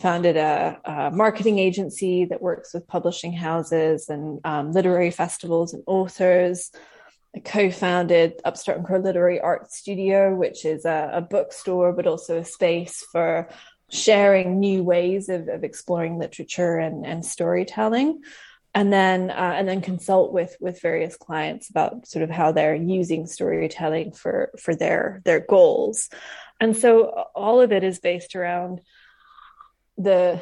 founded 0.00 0.36
a, 0.36 0.78
a, 0.84 1.10
marketing 1.10 1.58
agency 1.58 2.26
that 2.26 2.42
works 2.42 2.74
with 2.74 2.86
publishing 2.86 3.32
houses 3.32 4.08
and 4.08 4.40
um, 4.44 4.72
literary 4.72 5.10
festivals 5.10 5.72
and 5.72 5.82
authors. 5.86 6.70
I 7.34 7.40
co-founded 7.40 8.40
Upstart 8.44 8.78
and 8.78 8.86
Crow 8.86 8.98
Literary 8.98 9.40
Art 9.40 9.72
Studio, 9.72 10.34
which 10.34 10.64
is 10.64 10.84
a, 10.84 11.10
a 11.14 11.20
bookstore, 11.20 11.92
but 11.92 12.06
also 12.06 12.38
a 12.38 12.44
space 12.44 13.04
for 13.10 13.48
sharing 13.90 14.58
new 14.58 14.82
ways 14.82 15.28
of, 15.28 15.48
of 15.48 15.64
exploring 15.64 16.18
literature 16.18 16.76
and, 16.76 17.06
and 17.06 17.24
storytelling 17.24 18.20
and 18.76 18.92
then 18.92 19.30
uh, 19.30 19.54
and 19.56 19.66
then 19.66 19.80
consult 19.80 20.32
with 20.32 20.54
with 20.60 20.82
various 20.82 21.16
clients 21.16 21.70
about 21.70 22.06
sort 22.06 22.22
of 22.22 22.30
how 22.30 22.52
they're 22.52 22.74
using 22.74 23.26
storytelling 23.26 24.12
for 24.12 24.50
for 24.58 24.74
their 24.74 25.22
their 25.24 25.40
goals 25.40 26.10
and 26.60 26.76
so 26.76 27.26
all 27.34 27.60
of 27.60 27.72
it 27.72 27.82
is 27.82 27.98
based 27.98 28.36
around 28.36 28.80
the 29.96 30.40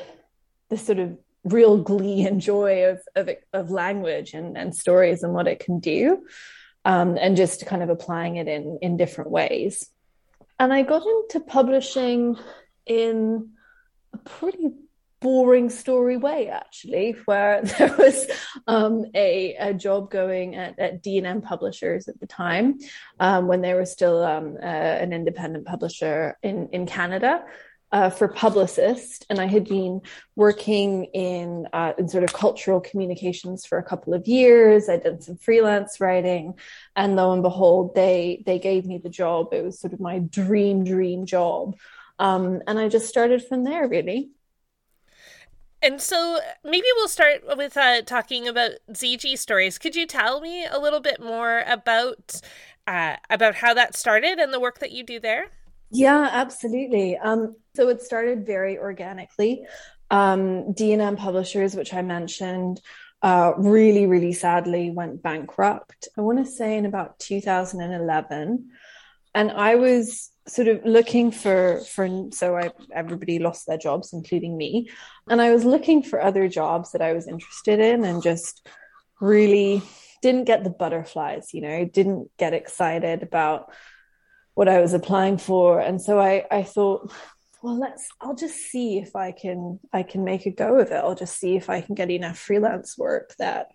the 0.70 0.76
sort 0.76 0.98
of 0.98 1.18
real 1.44 1.78
glee 1.78 2.26
and 2.26 2.40
joy 2.40 2.84
of 2.84 3.00
of, 3.14 3.30
of 3.52 3.70
language 3.70 4.34
and, 4.34 4.56
and 4.56 4.74
stories 4.74 5.22
and 5.22 5.34
what 5.34 5.46
it 5.46 5.58
can 5.58 5.78
do 5.78 6.24
um, 6.84 7.16
and 7.20 7.36
just 7.36 7.66
kind 7.66 7.82
of 7.82 7.90
applying 7.90 8.36
it 8.36 8.48
in 8.48 8.78
in 8.82 8.96
different 8.96 9.30
ways. 9.30 9.88
And 10.58 10.72
i 10.72 10.82
got 10.82 11.04
into 11.04 11.40
publishing 11.40 12.36
in 12.86 13.50
a 14.12 14.18
pretty 14.18 14.70
boring 15.24 15.70
story 15.70 16.18
way 16.18 16.50
actually 16.50 17.12
where 17.24 17.62
there 17.78 17.96
was 17.96 18.26
um, 18.66 19.06
a, 19.14 19.54
a, 19.58 19.72
job 19.72 20.10
going 20.10 20.54
at, 20.54 20.78
at 20.78 21.02
d&m 21.02 21.40
publishers 21.40 22.08
at 22.08 22.20
the 22.20 22.26
time 22.26 22.78
um, 23.18 23.48
when 23.48 23.62
they 23.62 23.72
were 23.72 23.86
still 23.86 24.22
um, 24.22 24.58
uh, 24.62 24.66
an 24.66 25.14
independent 25.14 25.64
publisher 25.64 26.36
in, 26.42 26.68
in 26.72 26.84
canada 26.84 27.42
uh, 27.94 28.10
for 28.10 28.28
publicist 28.28 29.24
and 29.30 29.40
i 29.40 29.46
had 29.46 29.64
been 29.66 30.02
working 30.36 31.04
in, 31.14 31.66
uh, 31.72 31.92
in 31.96 32.08
sort 32.08 32.24
of 32.24 32.32
cultural 32.34 32.80
communications 32.80 33.64
for 33.64 33.78
a 33.78 33.82
couple 33.82 34.12
of 34.12 34.26
years 34.28 34.88
i 34.90 34.98
did 34.98 35.22
some 35.22 35.36
freelance 35.38 36.00
writing 36.00 36.52
and 36.96 37.16
lo 37.16 37.32
and 37.32 37.42
behold 37.42 37.94
they 37.94 38.42
they 38.44 38.58
gave 38.58 38.84
me 38.84 38.98
the 38.98 39.08
job 39.08 39.48
it 39.52 39.64
was 39.64 39.80
sort 39.80 39.94
of 39.94 40.00
my 40.00 40.18
dream 40.18 40.84
dream 40.84 41.24
job 41.24 41.74
um, 42.18 42.62
and 42.66 42.78
I 42.78 42.88
just 42.88 43.08
started 43.08 43.44
from 43.44 43.64
there, 43.64 43.88
really. 43.88 44.30
And 45.82 46.00
so 46.00 46.40
maybe 46.64 46.86
we'll 46.96 47.08
start 47.08 47.44
with 47.56 47.76
uh, 47.76 48.02
talking 48.02 48.48
about 48.48 48.72
ZG 48.92 49.36
stories. 49.38 49.78
Could 49.78 49.94
you 49.94 50.06
tell 50.06 50.40
me 50.40 50.64
a 50.64 50.78
little 50.78 51.00
bit 51.00 51.20
more 51.20 51.62
about 51.66 52.40
uh, 52.86 53.16
about 53.28 53.56
how 53.56 53.74
that 53.74 53.94
started 53.94 54.38
and 54.38 54.52
the 54.52 54.60
work 54.60 54.78
that 54.78 54.92
you 54.92 55.02
do 55.02 55.20
there? 55.20 55.46
Yeah, 55.90 56.28
absolutely. 56.32 57.16
Um, 57.16 57.56
so 57.76 57.88
it 57.88 58.02
started 58.02 58.46
very 58.46 58.78
organically. 58.78 59.62
Um, 60.10 60.72
D&M 60.72 61.16
Publishers, 61.16 61.74
which 61.74 61.94
I 61.94 62.02
mentioned, 62.02 62.80
uh, 63.22 63.52
really, 63.56 64.06
really 64.06 64.32
sadly 64.32 64.90
went 64.90 65.22
bankrupt. 65.22 66.08
I 66.18 66.20
want 66.20 66.44
to 66.44 66.50
say 66.50 66.76
in 66.76 66.84
about 66.84 67.18
2011, 67.20 68.70
and 69.34 69.50
I 69.50 69.74
was 69.76 70.30
sort 70.46 70.68
of 70.68 70.84
looking 70.84 71.30
for 71.30 71.80
for 71.88 72.28
so 72.32 72.56
I 72.56 72.70
everybody 72.92 73.38
lost 73.38 73.66
their 73.66 73.78
jobs 73.78 74.12
including 74.12 74.58
me 74.58 74.90
and 75.28 75.40
I 75.40 75.52
was 75.54 75.64
looking 75.64 76.02
for 76.02 76.20
other 76.20 76.48
jobs 76.48 76.92
that 76.92 77.00
I 77.00 77.14
was 77.14 77.26
interested 77.26 77.80
in 77.80 78.04
and 78.04 78.22
just 78.22 78.66
really 79.22 79.82
didn't 80.20 80.44
get 80.44 80.62
the 80.62 80.68
butterflies 80.68 81.54
you 81.54 81.62
know 81.62 81.86
didn't 81.86 82.30
get 82.36 82.52
excited 82.52 83.22
about 83.22 83.72
what 84.54 84.68
I 84.68 84.80
was 84.80 84.94
applying 84.94 85.38
for. 85.38 85.80
And 85.80 86.00
so 86.00 86.18
I 86.18 86.46
I 86.50 86.62
thought 86.62 87.12
well 87.62 87.78
let's 87.78 88.08
I'll 88.20 88.34
just 88.34 88.56
see 88.56 88.98
if 88.98 89.16
I 89.16 89.32
can 89.32 89.80
I 89.92 90.02
can 90.02 90.24
make 90.24 90.46
a 90.46 90.50
go 90.50 90.78
of 90.78 90.90
it. 90.90 90.94
I'll 90.94 91.14
just 91.14 91.38
see 91.38 91.56
if 91.56 91.68
I 91.68 91.80
can 91.80 91.94
get 91.94 92.10
enough 92.10 92.38
freelance 92.38 92.96
work 92.96 93.34
that 93.38 93.68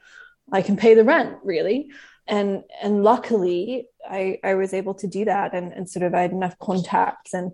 I 0.51 0.61
can 0.61 0.77
pay 0.77 0.93
the 0.93 1.03
rent 1.03 1.37
really. 1.43 1.89
And 2.27 2.63
and 2.81 3.03
luckily 3.03 3.87
I 4.07 4.39
I 4.43 4.55
was 4.55 4.73
able 4.73 4.93
to 4.95 5.07
do 5.07 5.25
that. 5.25 5.53
And 5.53 5.73
and 5.73 5.89
sort 5.89 6.03
of 6.03 6.13
I 6.13 6.21
had 6.21 6.31
enough 6.31 6.57
contacts 6.59 7.33
and 7.33 7.51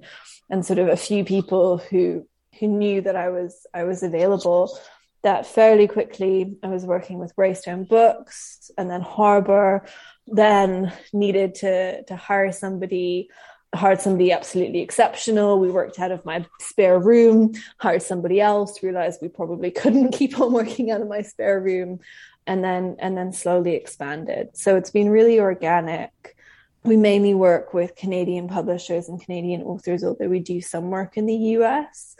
and 0.49 0.65
sort 0.65 0.79
of 0.79 0.87
a 0.87 0.97
few 0.97 1.25
people 1.25 1.77
who 1.77 2.27
who 2.59 2.67
knew 2.67 3.01
that 3.01 3.15
I 3.15 3.29
was 3.29 3.65
I 3.73 3.83
was 3.83 4.03
available 4.03 4.77
that 5.25 5.47
fairly 5.47 5.87
quickly 5.87 6.55
I 6.61 6.67
was 6.67 6.85
working 6.85 7.17
with 7.17 7.35
Greystone 7.35 7.83
Books 7.83 8.69
and 8.77 8.91
then 8.91 9.01
Harbor 9.01 9.83
then 10.27 10.93
needed 11.13 11.55
to 11.55 12.03
to 12.03 12.15
hire 12.15 12.51
somebody 12.51 13.29
hired 13.73 13.99
somebody 13.99 14.31
absolutely 14.31 14.81
exceptional. 14.81 15.59
We 15.59 15.71
worked 15.71 15.99
out 15.99 16.11
of 16.11 16.23
my 16.25 16.45
spare 16.59 16.99
room, 16.99 17.53
hired 17.79 18.03
somebody 18.03 18.39
else, 18.39 18.83
realized 18.83 19.19
we 19.19 19.27
probably 19.27 19.71
couldn't 19.71 20.11
keep 20.19 20.39
on 20.39 20.53
working 20.53 20.91
out 20.91 21.01
of 21.01 21.07
my 21.07 21.23
spare 21.23 21.59
room 21.59 21.99
and 22.45 22.63
then 22.63 22.95
and 22.99 23.17
then 23.17 23.33
slowly 23.33 23.73
expanded. 23.73 24.49
So 24.53 24.75
it's 24.75 24.91
been 24.91 25.09
really 25.09 25.39
organic. 25.39 26.37
We 26.83 26.97
mainly 26.97 27.33
work 27.33 27.73
with 27.73 27.95
Canadian 27.95 28.47
publishers 28.47 29.09
and 29.09 29.19
Canadian 29.19 29.63
authors, 29.63 30.03
although 30.03 30.29
we 30.29 30.39
do 30.39 30.61
some 30.61 30.91
work 30.91 31.17
in 31.17 31.25
the 31.25 31.57
US. 31.57 32.15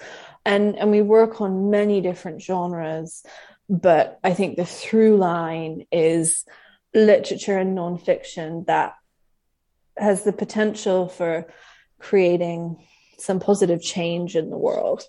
And 0.46 0.78
and 0.78 0.92
we 0.92 1.02
work 1.02 1.42
on 1.42 1.72
many 1.72 2.02
different 2.02 2.42
genres, 2.42 3.24
but 3.68 4.20
I 4.24 4.34
think 4.34 4.58
the 4.58 4.66
through 4.66 5.18
line 5.18 5.86
is 5.92 6.46
literature 6.94 7.58
and 7.58 7.78
nonfiction 7.78 8.66
that 8.68 8.94
has 9.98 10.24
the 10.24 10.34
potential 10.34 11.08
for 11.08 11.48
creating 12.00 12.86
some 13.18 13.40
positive 13.40 13.82
change 13.82 14.36
in 14.36 14.50
the 14.50 14.58
world. 14.58 15.04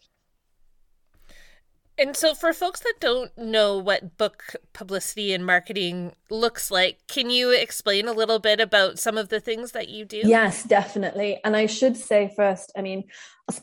And 1.98 2.14
so, 2.14 2.34
for 2.34 2.52
folks 2.52 2.80
that 2.80 2.94
don't 3.00 3.36
know 3.38 3.78
what 3.78 4.18
book 4.18 4.54
publicity 4.74 5.32
and 5.32 5.46
marketing 5.46 6.12
looks 6.30 6.70
like, 6.70 6.98
can 7.08 7.30
you 7.30 7.50
explain 7.52 8.06
a 8.06 8.12
little 8.12 8.38
bit 8.38 8.60
about 8.60 8.98
some 8.98 9.16
of 9.16 9.30
the 9.30 9.40
things 9.40 9.72
that 9.72 9.88
you 9.88 10.04
do? 10.04 10.20
Yes, 10.24 10.62
definitely. 10.64 11.40
And 11.42 11.56
I 11.56 11.66
should 11.66 11.96
say 11.96 12.32
first, 12.36 12.70
I 12.76 12.82
mean, 12.82 13.04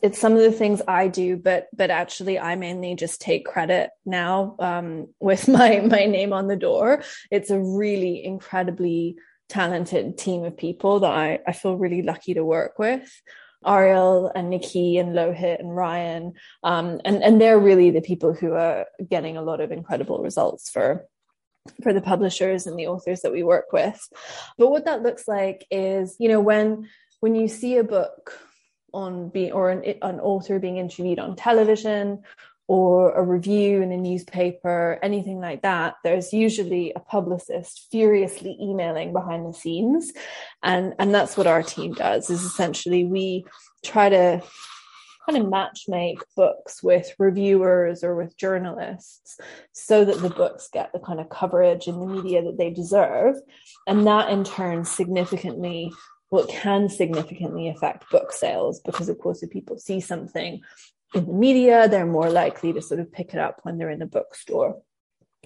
it's 0.01 0.17
some 0.17 0.33
of 0.33 0.39
the 0.39 0.51
things 0.51 0.81
I 0.87 1.09
do, 1.09 1.37
but 1.37 1.67
but 1.75 1.91
actually, 1.91 2.39
I 2.39 2.55
mainly 2.55 2.95
just 2.95 3.21
take 3.21 3.45
credit 3.45 3.91
now 4.05 4.55
um, 4.59 5.09
with 5.19 5.47
my 5.47 5.81
my 5.81 6.05
name 6.05 6.33
on 6.33 6.47
the 6.47 6.55
door. 6.55 7.03
It's 7.29 7.51
a 7.51 7.59
really 7.59 8.25
incredibly 8.25 9.15
talented 9.49 10.17
team 10.17 10.43
of 10.43 10.57
people 10.57 11.01
that 11.01 11.11
I, 11.11 11.39
I 11.45 11.51
feel 11.51 11.77
really 11.77 12.01
lucky 12.01 12.33
to 12.33 12.43
work 12.43 12.79
with. 12.79 13.21
Ariel 13.65 14.31
and 14.35 14.49
Nikki 14.49 14.97
and 14.97 15.13
Lohit 15.15 15.59
and 15.59 15.75
Ryan. 15.75 16.33
Um, 16.63 16.99
and, 17.05 17.23
and 17.23 17.39
they're 17.39 17.59
really 17.59 17.91
the 17.91 18.01
people 18.01 18.33
who 18.33 18.53
are 18.53 18.87
getting 19.09 19.37
a 19.37 19.41
lot 19.41 19.61
of 19.61 19.71
incredible 19.71 20.19
results 20.19 20.69
for 20.69 21.05
for 21.81 21.93
the 21.93 22.01
publishers 22.01 22.67
and 22.67 22.77
the 22.77 22.87
authors 22.87 23.21
that 23.21 23.31
we 23.31 23.41
work 23.41 23.71
with. 23.71 24.09
But 24.57 24.69
what 24.69 24.85
that 24.85 25.01
looks 25.01 25.27
like 25.27 25.65
is, 25.71 26.15
you 26.19 26.27
know, 26.29 26.41
when 26.41 26.89
when 27.21 27.35
you 27.35 27.47
see 27.47 27.77
a 27.77 27.83
book 27.83 28.37
on 28.93 29.29
being 29.29 29.51
or 29.51 29.69
an, 29.69 29.83
an 30.01 30.19
author 30.19 30.59
being 30.59 30.77
interviewed 30.77 31.19
on 31.19 31.35
television 31.35 32.21
or 32.67 33.11
a 33.13 33.21
review 33.21 33.81
in 33.81 33.91
a 33.91 33.97
newspaper, 33.97 34.99
anything 35.03 35.39
like 35.39 35.61
that, 35.63 35.95
there's 36.03 36.31
usually 36.31 36.93
a 36.95 36.99
publicist 36.99 37.87
furiously 37.91 38.57
emailing 38.61 39.11
behind 39.11 39.45
the 39.45 39.53
scenes. 39.53 40.11
And, 40.61 40.93
and 40.97 41.13
that's 41.13 41.35
what 41.35 41.47
our 41.47 41.61
team 41.61 41.93
does 41.93 42.29
is 42.29 42.41
essentially 42.41 43.05
we 43.05 43.45
try 43.83 44.09
to 44.09 44.41
kind 45.29 45.41
of 45.41 45.49
match 45.49 45.85
make 45.87 46.19
books 46.35 46.83
with 46.83 47.13
reviewers 47.17 48.03
or 48.03 48.15
with 48.15 48.37
journalists 48.37 49.37
so 49.71 50.03
that 50.05 50.21
the 50.21 50.29
books 50.29 50.69
get 50.71 50.91
the 50.93 50.99
kind 50.99 51.19
of 51.19 51.29
coverage 51.29 51.87
in 51.87 51.99
the 51.99 52.05
media 52.05 52.43
that 52.43 52.57
they 52.57 52.69
deserve. 52.69 53.35
And 53.87 54.07
that 54.07 54.29
in 54.29 54.43
turn 54.43 54.85
significantly 54.85 55.91
well, 56.33 56.47
can 56.47 56.89
significantly 56.89 57.69
affect 57.69 58.09
book 58.09 58.31
sales 58.31 58.81
because, 58.83 59.07
of 59.07 59.19
course, 59.19 59.43
if 59.43 59.51
people 59.51 59.77
see 59.77 59.99
something 59.99 60.61
in 61.13 61.25
the 61.25 61.33
media, 61.33 61.87
they're 61.87 62.05
more 62.05 62.29
likely 62.29 62.73
to 62.73 62.81
sort 62.81 62.99
of 62.99 63.11
pick 63.11 63.33
it 63.33 63.39
up 63.39 63.59
when 63.63 63.77
they're 63.77 63.89
in 63.89 63.99
the 63.99 64.05
bookstore. 64.05 64.81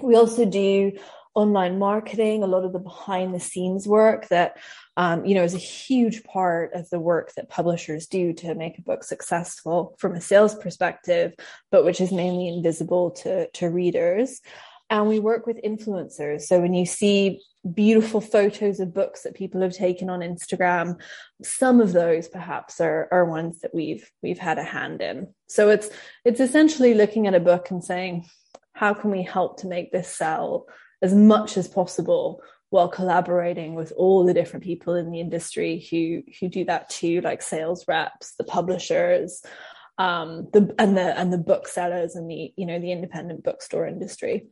We 0.02 0.16
also 0.16 0.46
do 0.46 0.94
online 1.34 1.78
marketing, 1.78 2.44
a 2.44 2.48
lot 2.48 2.66
of 2.66 2.74
the 2.74 2.80
behind 2.80 3.34
the 3.34 3.40
scenes 3.40 3.88
work 3.88 4.28
that, 4.30 4.58
um, 4.96 5.24
you 5.24 5.36
know, 5.36 5.44
is 5.44 5.54
a 5.54 5.60
huge 5.60 6.24
part 6.24 6.74
of 6.74 6.90
the 6.90 7.00
work 7.00 7.34
that 7.36 7.50
publishers 7.50 8.08
do 8.08 8.34
to 8.34 8.56
make 8.56 8.80
a 8.80 8.82
book 8.82 9.04
successful 9.04 9.96
from 10.00 10.16
a 10.16 10.22
sales 10.22 10.56
perspective, 10.56 11.34
but 11.70 11.86
which 11.86 12.02
is 12.02 12.12
mainly 12.12 12.48
invisible 12.48 13.12
to, 13.12 13.48
to 13.52 13.70
readers. 13.70 14.42
And 14.90 15.08
we 15.08 15.20
work 15.20 15.46
with 15.46 15.62
influencers. 15.64 16.44
So 16.44 16.62
when 16.62 16.74
you 16.74 16.86
see 16.86 17.42
beautiful 17.74 18.22
photos 18.22 18.80
of 18.80 18.94
books 18.94 19.24
that 19.24 19.36
people 19.36 19.62
have 19.62 19.74
taken 19.74 20.10
on 20.10 20.22
Instagram. 20.22 21.00
Some 21.44 21.82
of 21.82 21.94
those 21.94 22.28
perhaps 22.28 22.80
are, 22.82 23.08
are 23.12 23.26
ones 23.26 23.60
that 23.62 23.74
we've 23.74 24.10
we've 24.22 24.40
had 24.40 24.58
a 24.58 24.64
hand 24.64 25.02
in. 25.02 25.28
So 25.48 25.70
it's 25.70 25.90
it's 26.26 26.40
essentially 26.40 26.94
looking 26.94 27.28
at 27.28 27.36
a 27.36 27.40
book 27.40 27.72
and 27.72 27.84
saying, 27.84 28.26
how 28.74 28.94
can 28.94 29.12
we 29.12 29.24
help 29.24 29.62
to 29.62 29.68
make 29.68 29.92
this 29.92 30.08
sell 30.08 30.68
as 31.02 31.14
much 31.14 31.58
as 31.58 31.68
possible 31.68 32.42
while 32.70 32.90
collaborating 32.90 33.76
with 33.76 33.94
all 33.96 34.26
the 34.26 34.34
different 34.34 34.66
people 34.66 34.96
in 34.96 35.12
the 35.12 35.20
industry 35.20 35.86
who 35.90 36.24
who 36.40 36.50
do 36.50 36.66
that 36.66 36.90
too, 36.90 37.22
like 37.22 37.42
sales 37.42 37.86
reps, 37.88 38.36
the 38.38 38.44
publishers, 38.44 39.42
um, 39.98 40.48
the 40.54 40.74
and 40.78 40.98
the 40.98 41.18
and 41.18 41.32
the 41.32 41.38
booksellers 41.38 42.16
and 42.16 42.30
the 42.30 42.54
you 42.56 42.66
know 42.66 42.80
the 42.80 42.92
independent 42.92 43.44
bookstore 43.44 43.88
industry. 43.88 44.48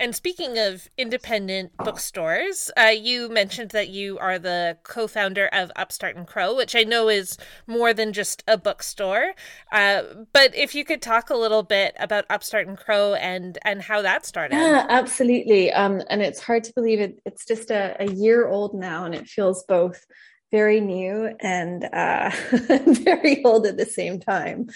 And 0.00 0.16
speaking 0.16 0.58
of 0.58 0.88
independent 0.96 1.76
bookstores, 1.76 2.70
uh, 2.74 2.84
you 2.86 3.28
mentioned 3.28 3.72
that 3.72 3.90
you 3.90 4.18
are 4.18 4.38
the 4.38 4.78
co 4.82 5.06
founder 5.06 5.46
of 5.52 5.70
Upstart 5.76 6.16
and 6.16 6.26
Crow, 6.26 6.56
which 6.56 6.74
I 6.74 6.84
know 6.84 7.10
is 7.10 7.36
more 7.66 7.92
than 7.92 8.14
just 8.14 8.42
a 8.48 8.56
bookstore. 8.56 9.34
Uh, 9.70 10.02
but 10.32 10.54
if 10.54 10.74
you 10.74 10.86
could 10.86 11.02
talk 11.02 11.28
a 11.28 11.36
little 11.36 11.62
bit 11.62 11.94
about 12.00 12.24
Upstart 12.30 12.66
and 12.66 12.78
Crow 12.78 13.12
and, 13.12 13.58
and 13.62 13.82
how 13.82 14.00
that 14.00 14.24
started. 14.24 14.56
Yeah, 14.56 14.86
absolutely. 14.88 15.70
Um, 15.70 16.00
and 16.08 16.22
it's 16.22 16.40
hard 16.40 16.64
to 16.64 16.72
believe 16.72 17.00
it, 17.00 17.20
it's 17.26 17.44
just 17.44 17.70
a, 17.70 17.94
a 18.00 18.10
year 18.10 18.48
old 18.48 18.72
now, 18.72 19.04
and 19.04 19.14
it 19.14 19.28
feels 19.28 19.64
both 19.64 20.02
very 20.50 20.80
new 20.80 21.30
and 21.40 21.84
uh, 21.92 22.30
very 22.86 23.44
old 23.44 23.66
at 23.66 23.76
the 23.76 23.84
same 23.84 24.18
time. 24.18 24.68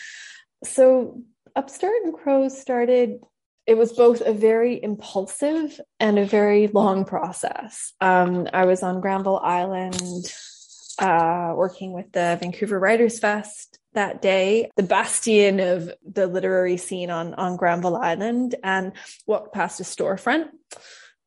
So, 0.65 1.23
Upstart 1.57 1.95
and 2.05 2.13
Crow 2.13 2.49
started 2.49 3.21
it 3.67 3.77
was 3.77 3.93
both 3.93 4.21
a 4.21 4.33
very 4.33 4.83
impulsive 4.83 5.81
and 5.99 6.19
a 6.19 6.27
very 6.27 6.67
long 6.69 7.05
process. 7.05 7.93
Um, 8.01 8.49
I 8.53 8.67
was 8.67 8.83
on 8.83 9.01
Granville 9.01 9.41
Island 9.43 10.33
uh, 10.99 11.53
working 11.57 11.93
with 11.93 12.13
the 12.13 12.39
Vancouver 12.41 12.79
Writers 12.79 13.19
Fest 13.19 13.79
that 13.95 14.21
day, 14.21 14.71
the 14.77 14.83
bastion 14.83 15.61
of 15.61 15.91
the 16.05 16.27
literary 16.27 16.77
scene 16.77 17.11
on, 17.11 17.35
on 17.35 17.57
Granville 17.57 17.97
Island, 17.97 18.55
and 18.63 18.93
walked 19.27 19.55
past 19.55 19.81
a 19.81 19.85
storefront 19.85 20.49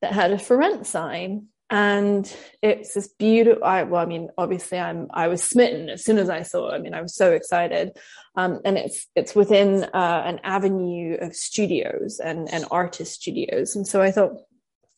that 0.02 0.14
had 0.14 0.32
a 0.32 0.38
for 0.38 0.58
rent 0.58 0.86
sign 0.86 1.48
and 1.70 2.34
it's 2.62 2.94
this 2.94 3.10
beautiful 3.10 3.64
I, 3.64 3.84
well 3.84 4.02
i 4.02 4.06
mean 4.06 4.30
obviously 4.38 4.80
i'm 4.80 5.08
i 5.14 5.28
was 5.28 5.44
smitten 5.44 5.90
as 5.90 6.04
soon 6.04 6.18
as 6.18 6.30
i 6.30 6.42
saw 6.44 6.70
it. 6.70 6.76
I 6.76 6.80
mean 6.80 6.94
i 6.94 7.02
was 7.02 7.16
so 7.16 7.32
excited. 7.32 7.98
Um, 8.36 8.62
and 8.64 8.78
it's 8.78 9.08
it's 9.16 9.36
within 9.36 9.84
uh, 9.84 10.24
an 10.26 10.40
avenue 10.44 11.18
of 11.20 11.36
studios 11.36 12.20
and 12.24 12.52
and 12.54 12.66
artist 12.72 13.22
studios. 13.22 13.76
And 13.76 13.88
so 13.88 14.02
i 14.02 14.12
thought 14.12 14.38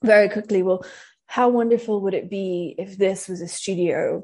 very 0.03 0.29
quickly 0.29 0.63
well 0.63 0.85
how 1.25 1.49
wonderful 1.49 2.01
would 2.01 2.15
it 2.15 2.29
be 2.29 2.73
if 2.77 2.97
this 2.97 3.27
was 3.27 3.41
a 3.41 3.47
studio 3.47 4.23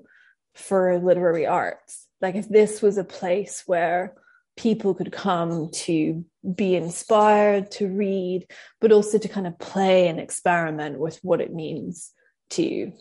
for 0.55 0.97
literary 0.97 1.45
arts? 1.45 2.07
Like 2.19 2.33
if 2.33 2.49
this 2.49 2.81
was 2.81 2.97
a 2.97 3.03
place 3.03 3.61
where 3.67 4.15
people 4.57 4.95
could 4.95 5.11
come 5.11 5.69
to 5.69 6.25
be 6.55 6.75
inspired 6.75 7.69
to 7.71 7.87
read 7.87 8.47
but 8.79 8.91
also 8.91 9.17
to 9.17 9.27
kind 9.27 9.45
of 9.45 9.59
play 9.59 10.07
and 10.07 10.19
experiment 10.19 10.97
with 10.97 11.19
what 11.21 11.41
it 11.41 11.53
means 11.53 12.11
to 12.51 12.91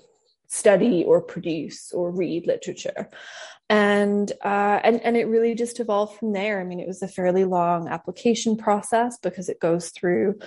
study 0.48 1.04
or 1.04 1.20
produce 1.20 1.90
or 1.92 2.10
read 2.10 2.46
literature 2.46 3.08
and 3.70 4.30
uh, 4.44 4.80
and 4.84 5.00
and 5.02 5.16
it 5.16 5.24
really 5.26 5.54
just 5.54 5.80
evolved 5.80 6.18
from 6.18 6.32
there. 6.32 6.60
I 6.60 6.64
mean, 6.64 6.80
it 6.80 6.86
was 6.86 7.02
a 7.02 7.08
fairly 7.08 7.44
long 7.44 7.88
application 7.88 8.56
process 8.56 9.18
because 9.18 9.48
it 9.48 9.60
goes 9.60 9.90
through 9.90 10.38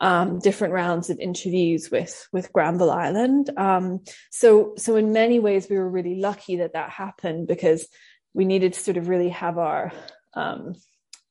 um, 0.00 0.38
different 0.38 0.74
rounds 0.74 1.10
of 1.10 1.20
interviews 1.20 1.90
with 1.90 2.28
with 2.32 2.52
Granville 2.52 2.90
Island. 2.90 3.50
Um, 3.56 4.00
so 4.30 4.74
so 4.78 4.96
in 4.96 5.12
many 5.12 5.38
ways, 5.38 5.68
we 5.68 5.76
were 5.76 5.88
really 5.88 6.16
lucky 6.16 6.56
that 6.56 6.72
that 6.72 6.90
happened 6.90 7.46
because 7.46 7.86
we 8.34 8.44
needed 8.44 8.72
to 8.72 8.80
sort 8.80 8.96
of 8.96 9.08
really 9.08 9.28
have 9.28 9.58
our 9.58 9.92
um, 10.34 10.74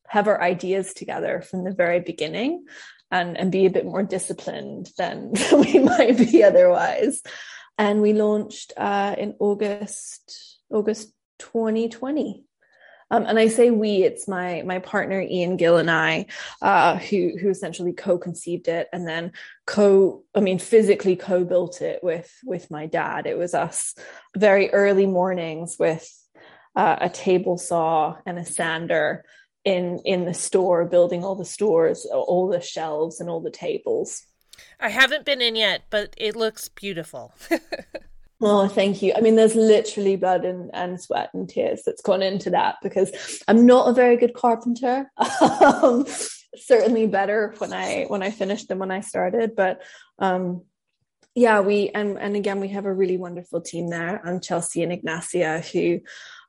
have 0.07 0.27
our 0.27 0.41
ideas 0.41 0.93
together 0.93 1.41
from 1.41 1.63
the 1.63 1.73
very 1.73 2.01
beginning 2.01 2.65
and, 3.11 3.37
and 3.37 3.51
be 3.51 3.65
a 3.65 3.71
bit 3.71 3.85
more 3.85 4.03
disciplined 4.03 4.89
than 4.97 5.33
we 5.53 5.79
might 5.79 6.17
be 6.17 6.43
otherwise. 6.43 7.21
And 7.77 8.01
we 8.01 8.13
launched 8.13 8.73
uh, 8.77 9.15
in 9.17 9.35
August, 9.39 10.59
August 10.69 11.11
2020. 11.39 12.45
Um, 13.09 13.25
and 13.25 13.37
I 13.37 13.49
say 13.49 13.71
we, 13.71 14.03
it's 14.03 14.25
my 14.25 14.63
my 14.65 14.79
partner 14.79 15.21
Ian 15.21 15.57
Gill 15.57 15.75
and 15.75 15.91
I, 15.91 16.27
uh, 16.61 16.97
who 16.97 17.33
who 17.37 17.49
essentially 17.49 17.91
co-conceived 17.91 18.69
it 18.69 18.87
and 18.93 19.05
then 19.05 19.33
co, 19.67 20.23
I 20.33 20.39
mean, 20.39 20.59
physically 20.59 21.17
co-built 21.17 21.81
it 21.81 22.01
with 22.01 22.33
with 22.45 22.71
my 22.71 22.85
dad. 22.85 23.27
It 23.27 23.37
was 23.37 23.53
us 23.53 23.95
very 24.37 24.69
early 24.69 25.07
mornings 25.07 25.75
with 25.77 26.09
uh, 26.73 26.97
a 27.01 27.09
table 27.09 27.57
saw 27.57 28.15
and 28.25 28.39
a 28.39 28.45
sander, 28.45 29.25
in 29.63 29.99
in 30.05 30.25
the 30.25 30.33
store 30.33 30.85
building 30.85 31.23
all 31.23 31.35
the 31.35 31.45
stores 31.45 32.05
all 32.11 32.47
the 32.47 32.61
shelves 32.61 33.19
and 33.19 33.29
all 33.29 33.41
the 33.41 33.51
tables. 33.51 34.23
I 34.79 34.89
haven't 34.89 35.25
been 35.25 35.41
in 35.41 35.55
yet 35.55 35.83
but 35.89 36.13
it 36.17 36.35
looks 36.35 36.69
beautiful. 36.69 37.33
Oh 38.43 38.67
thank 38.67 39.03
you. 39.03 39.13
I 39.15 39.21
mean 39.21 39.35
there's 39.35 39.53
literally 39.53 40.15
blood 40.15 40.45
and, 40.45 40.71
and 40.73 40.99
sweat 40.99 41.29
and 41.31 41.47
tears 41.47 41.83
that's 41.85 42.01
gone 42.01 42.23
into 42.23 42.49
that 42.49 42.77
because 42.81 43.11
i'm 43.47 43.67
not 43.67 43.87
a 43.87 43.93
very 43.93 44.17
good 44.17 44.33
carpenter. 44.33 45.11
Um, 45.51 46.07
certainly 46.55 47.07
better 47.07 47.53
when 47.59 47.71
i 47.71 48.05
when 48.05 48.21
i 48.21 48.29
finished 48.29 48.67
than 48.67 48.79
when 48.79 48.91
i 48.91 48.99
started 48.99 49.55
but 49.55 49.81
um 50.19 50.63
yeah 51.33 51.61
we 51.61 51.89
and 51.89 52.17
and 52.19 52.35
again 52.35 52.59
we 52.59 52.69
have 52.69 52.85
a 52.85 52.93
really 52.93 53.17
wonderful 53.17 53.61
team 53.61 53.87
there 53.87 54.21
and 54.25 54.43
chelsea 54.43 54.83
and 54.83 54.91
ignacia 54.91 55.61
who 55.71 55.99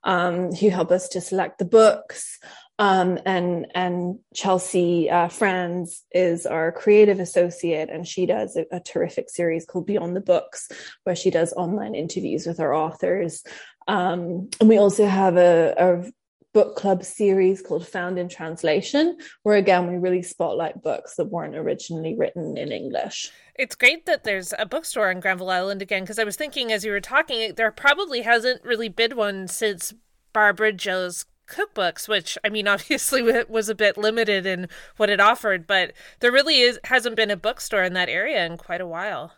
um 0.02 0.52
who 0.52 0.70
help 0.70 0.90
us 0.90 1.08
to 1.08 1.20
select 1.20 1.58
the 1.58 1.64
books 1.64 2.38
um, 2.78 3.18
and 3.26 3.66
and 3.74 4.18
Chelsea 4.34 5.10
uh, 5.10 5.28
Franz 5.28 6.04
is 6.12 6.46
our 6.46 6.72
creative 6.72 7.20
associate, 7.20 7.90
and 7.90 8.06
she 8.06 8.26
does 8.26 8.56
a, 8.56 8.64
a, 8.72 8.80
terrific 8.80 9.28
series 9.28 9.66
called 9.66 9.86
Beyond 9.86 10.16
the 10.16 10.20
Books, 10.20 10.68
where 11.04 11.14
she 11.14 11.30
does 11.30 11.52
online 11.52 11.94
interviews 11.94 12.46
with 12.46 12.60
our 12.60 12.74
authors. 12.74 13.44
Um, 13.88 14.48
and 14.58 14.68
we 14.68 14.78
also 14.78 15.06
have 15.06 15.36
a, 15.36 15.74
a 15.76 16.10
book 16.54 16.76
club 16.76 17.04
series 17.04 17.62
called 17.62 17.86
Found 17.88 18.18
in 18.18 18.28
Translation, 18.28 19.18
where 19.42 19.56
again 19.56 19.86
we 19.86 19.98
really 19.98 20.22
spotlight 20.22 20.82
books 20.82 21.16
that 21.16 21.26
weren't 21.26 21.56
originally 21.56 22.16
written 22.16 22.56
in 22.56 22.72
English. 22.72 23.30
It's 23.54 23.74
great 23.74 24.06
that 24.06 24.24
there's 24.24 24.54
a 24.58 24.64
bookstore 24.64 25.10
on 25.10 25.20
Granville 25.20 25.50
Island 25.50 25.82
again, 25.82 26.04
because 26.04 26.18
I 26.18 26.24
was 26.24 26.36
thinking 26.36 26.72
as 26.72 26.84
you 26.84 26.92
were 26.92 27.00
talking, 27.00 27.54
there 27.54 27.70
probably 27.70 28.22
hasn't 28.22 28.64
really 28.64 28.88
been 28.88 29.14
one 29.14 29.46
since 29.46 29.92
Barbara 30.32 30.72
Jo's 30.72 31.26
cookbooks, 31.46 32.08
which 32.08 32.38
I 32.44 32.48
mean, 32.48 32.68
obviously 32.74 33.22
was 33.22 33.68
a 33.68 33.74
bit 33.74 33.96
limited 33.96 34.46
in 34.46 34.68
what 34.96 35.10
it 35.10 35.20
offered, 35.20 35.66
but 35.66 35.92
there 36.20 36.32
really 36.32 36.60
is 36.60 36.78
hasn't 36.84 37.16
been 37.16 37.30
a 37.30 37.36
bookstore 37.36 37.82
in 37.82 37.94
that 37.94 38.08
area 38.08 38.44
in 38.44 38.56
quite 38.56 38.80
a 38.80 38.86
while. 38.86 39.32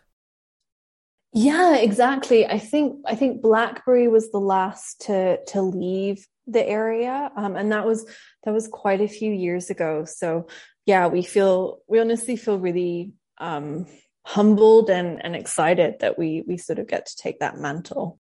Yeah, 1.37 1.75
exactly. 1.75 2.45
I 2.45 2.59
think 2.59 3.01
I 3.05 3.15
think 3.15 3.41
Blackberry 3.41 4.07
was 4.07 4.31
the 4.31 4.39
last 4.39 5.01
to 5.01 5.43
to 5.47 5.61
leave 5.61 6.25
the 6.47 6.65
area, 6.65 7.29
um, 7.35 7.57
and 7.57 7.71
that 7.73 7.85
was 7.85 8.05
that 8.43 8.53
was 8.53 8.69
quite 8.69 9.01
a 9.01 9.07
few 9.07 9.33
years 9.33 9.69
ago. 9.69 10.05
So 10.05 10.47
yeah, 10.85 11.07
we 11.07 11.23
feel 11.23 11.79
we 11.87 11.99
honestly 11.99 12.37
feel 12.37 12.57
really 12.57 13.11
um, 13.37 13.85
humbled 14.23 14.89
and 14.89 15.23
and 15.25 15.35
excited 15.35 15.95
that 15.99 16.17
we 16.17 16.43
we 16.47 16.57
sort 16.57 16.79
of 16.79 16.87
get 16.87 17.07
to 17.07 17.17
take 17.17 17.39
that 17.39 17.57
mantle. 17.57 18.19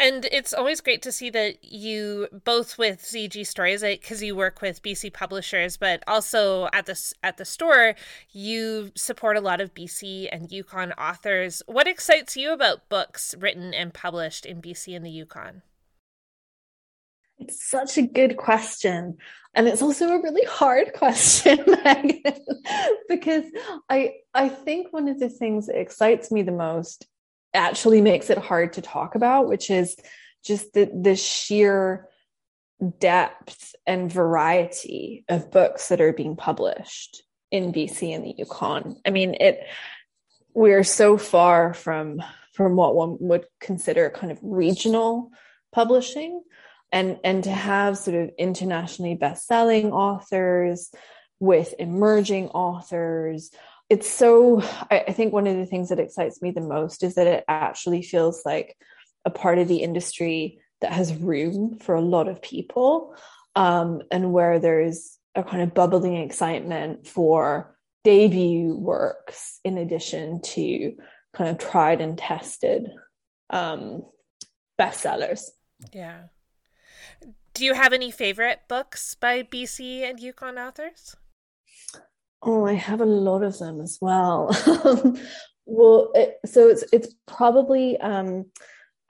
And 0.00 0.26
it's 0.32 0.54
always 0.54 0.80
great 0.80 1.02
to 1.02 1.12
see 1.12 1.28
that 1.28 1.62
you 1.62 2.26
both 2.44 2.78
with 2.78 3.02
ZG 3.02 3.46
Stories 3.46 3.82
because 3.82 4.22
you 4.22 4.34
work 4.34 4.62
with 4.62 4.82
BC 4.82 5.12
publishers, 5.12 5.76
but 5.76 6.02
also 6.06 6.70
at 6.72 6.86
the 6.86 6.98
at 7.22 7.36
the 7.36 7.44
store 7.44 7.94
you 8.32 8.92
support 8.96 9.36
a 9.36 9.42
lot 9.42 9.60
of 9.60 9.74
BC 9.74 10.30
and 10.32 10.50
Yukon 10.50 10.92
authors. 10.92 11.62
What 11.66 11.86
excites 11.86 12.34
you 12.34 12.50
about 12.54 12.88
books 12.88 13.34
written 13.38 13.74
and 13.74 13.92
published 13.92 14.46
in 14.46 14.62
BC 14.62 14.96
and 14.96 15.04
the 15.04 15.10
Yukon? 15.10 15.60
It's 17.38 17.68
such 17.68 17.98
a 17.98 18.02
good 18.02 18.38
question. 18.38 19.18
And 19.54 19.68
it's 19.68 19.82
also 19.82 20.08
a 20.08 20.22
really 20.22 20.46
hard 20.46 20.92
question, 20.94 21.58
Megan, 21.84 22.42
because 23.06 23.44
I 23.90 24.14
I 24.32 24.48
think 24.48 24.94
one 24.94 25.08
of 25.08 25.20
the 25.20 25.28
things 25.28 25.66
that 25.66 25.78
excites 25.78 26.30
me 26.30 26.40
the 26.40 26.52
most 26.52 27.06
actually 27.54 28.00
makes 28.00 28.30
it 28.30 28.38
hard 28.38 28.74
to 28.74 28.82
talk 28.82 29.14
about, 29.14 29.48
which 29.48 29.70
is 29.70 29.96
just 30.44 30.72
the, 30.72 30.90
the 30.92 31.16
sheer 31.16 32.08
depth 32.98 33.74
and 33.86 34.10
variety 34.10 35.24
of 35.28 35.50
books 35.50 35.88
that 35.88 36.00
are 36.00 36.12
being 36.12 36.36
published 36.36 37.22
in 37.50 37.72
BC 37.72 38.14
and 38.14 38.24
the 38.24 38.34
Yukon. 38.38 38.96
I 39.04 39.10
mean, 39.10 39.34
it 39.40 39.60
we're 40.54 40.84
so 40.84 41.16
far 41.16 41.74
from 41.74 42.22
from 42.52 42.76
what 42.76 42.94
one 42.94 43.16
would 43.20 43.46
consider 43.60 44.10
kind 44.10 44.32
of 44.32 44.38
regional 44.42 45.30
publishing 45.72 46.42
and 46.92 47.18
and 47.22 47.44
to 47.44 47.50
have 47.50 47.98
sort 47.98 48.16
of 48.16 48.30
internationally 48.38 49.14
best-selling 49.14 49.92
authors 49.92 50.90
with 51.38 51.74
emerging 51.78 52.48
authors 52.48 53.50
it's 53.90 54.08
so 54.08 54.62
I, 54.90 55.04
I 55.08 55.12
think 55.12 55.32
one 55.32 55.46
of 55.46 55.56
the 55.56 55.66
things 55.66 55.88
that 55.90 55.98
excites 55.98 56.40
me 56.40 56.52
the 56.52 56.60
most 56.60 57.02
is 57.02 57.16
that 57.16 57.26
it 57.26 57.44
actually 57.48 58.02
feels 58.02 58.42
like 58.46 58.76
a 59.24 59.30
part 59.30 59.58
of 59.58 59.68
the 59.68 59.82
industry 59.82 60.60
that 60.80 60.92
has 60.92 61.14
room 61.14 61.78
for 61.78 61.94
a 61.94 62.00
lot 62.00 62.28
of 62.28 62.40
people 62.40 63.14
um, 63.56 64.00
and 64.10 64.32
where 64.32 64.58
there's 64.58 65.18
a 65.34 65.42
kind 65.42 65.62
of 65.62 65.74
bubbling 65.74 66.16
excitement 66.16 67.06
for 67.06 67.76
debut 68.04 68.74
works 68.76 69.60
in 69.64 69.76
addition 69.76 70.40
to 70.40 70.94
kind 71.34 71.50
of 71.50 71.58
tried 71.58 72.00
and 72.00 72.16
tested 72.16 72.88
um, 73.50 74.02
bestsellers. 74.78 75.50
Yeah. 75.92 76.22
Do 77.52 77.64
you 77.64 77.74
have 77.74 77.92
any 77.92 78.10
favorite 78.10 78.60
books 78.68 79.14
by 79.14 79.42
BC 79.42 80.08
and 80.08 80.18
Yukon 80.18 80.58
authors? 80.58 81.16
Oh, 82.42 82.66
I 82.66 82.74
have 82.74 83.00
a 83.00 83.06
lot 83.06 83.42
of 83.42 83.58
them 83.58 83.80
as 83.80 83.98
well. 84.00 84.48
well, 85.66 86.10
it, 86.14 86.38
so 86.46 86.68
it's 86.68 86.84
it's 86.92 87.14
probably 87.26 87.98
um, 88.00 88.46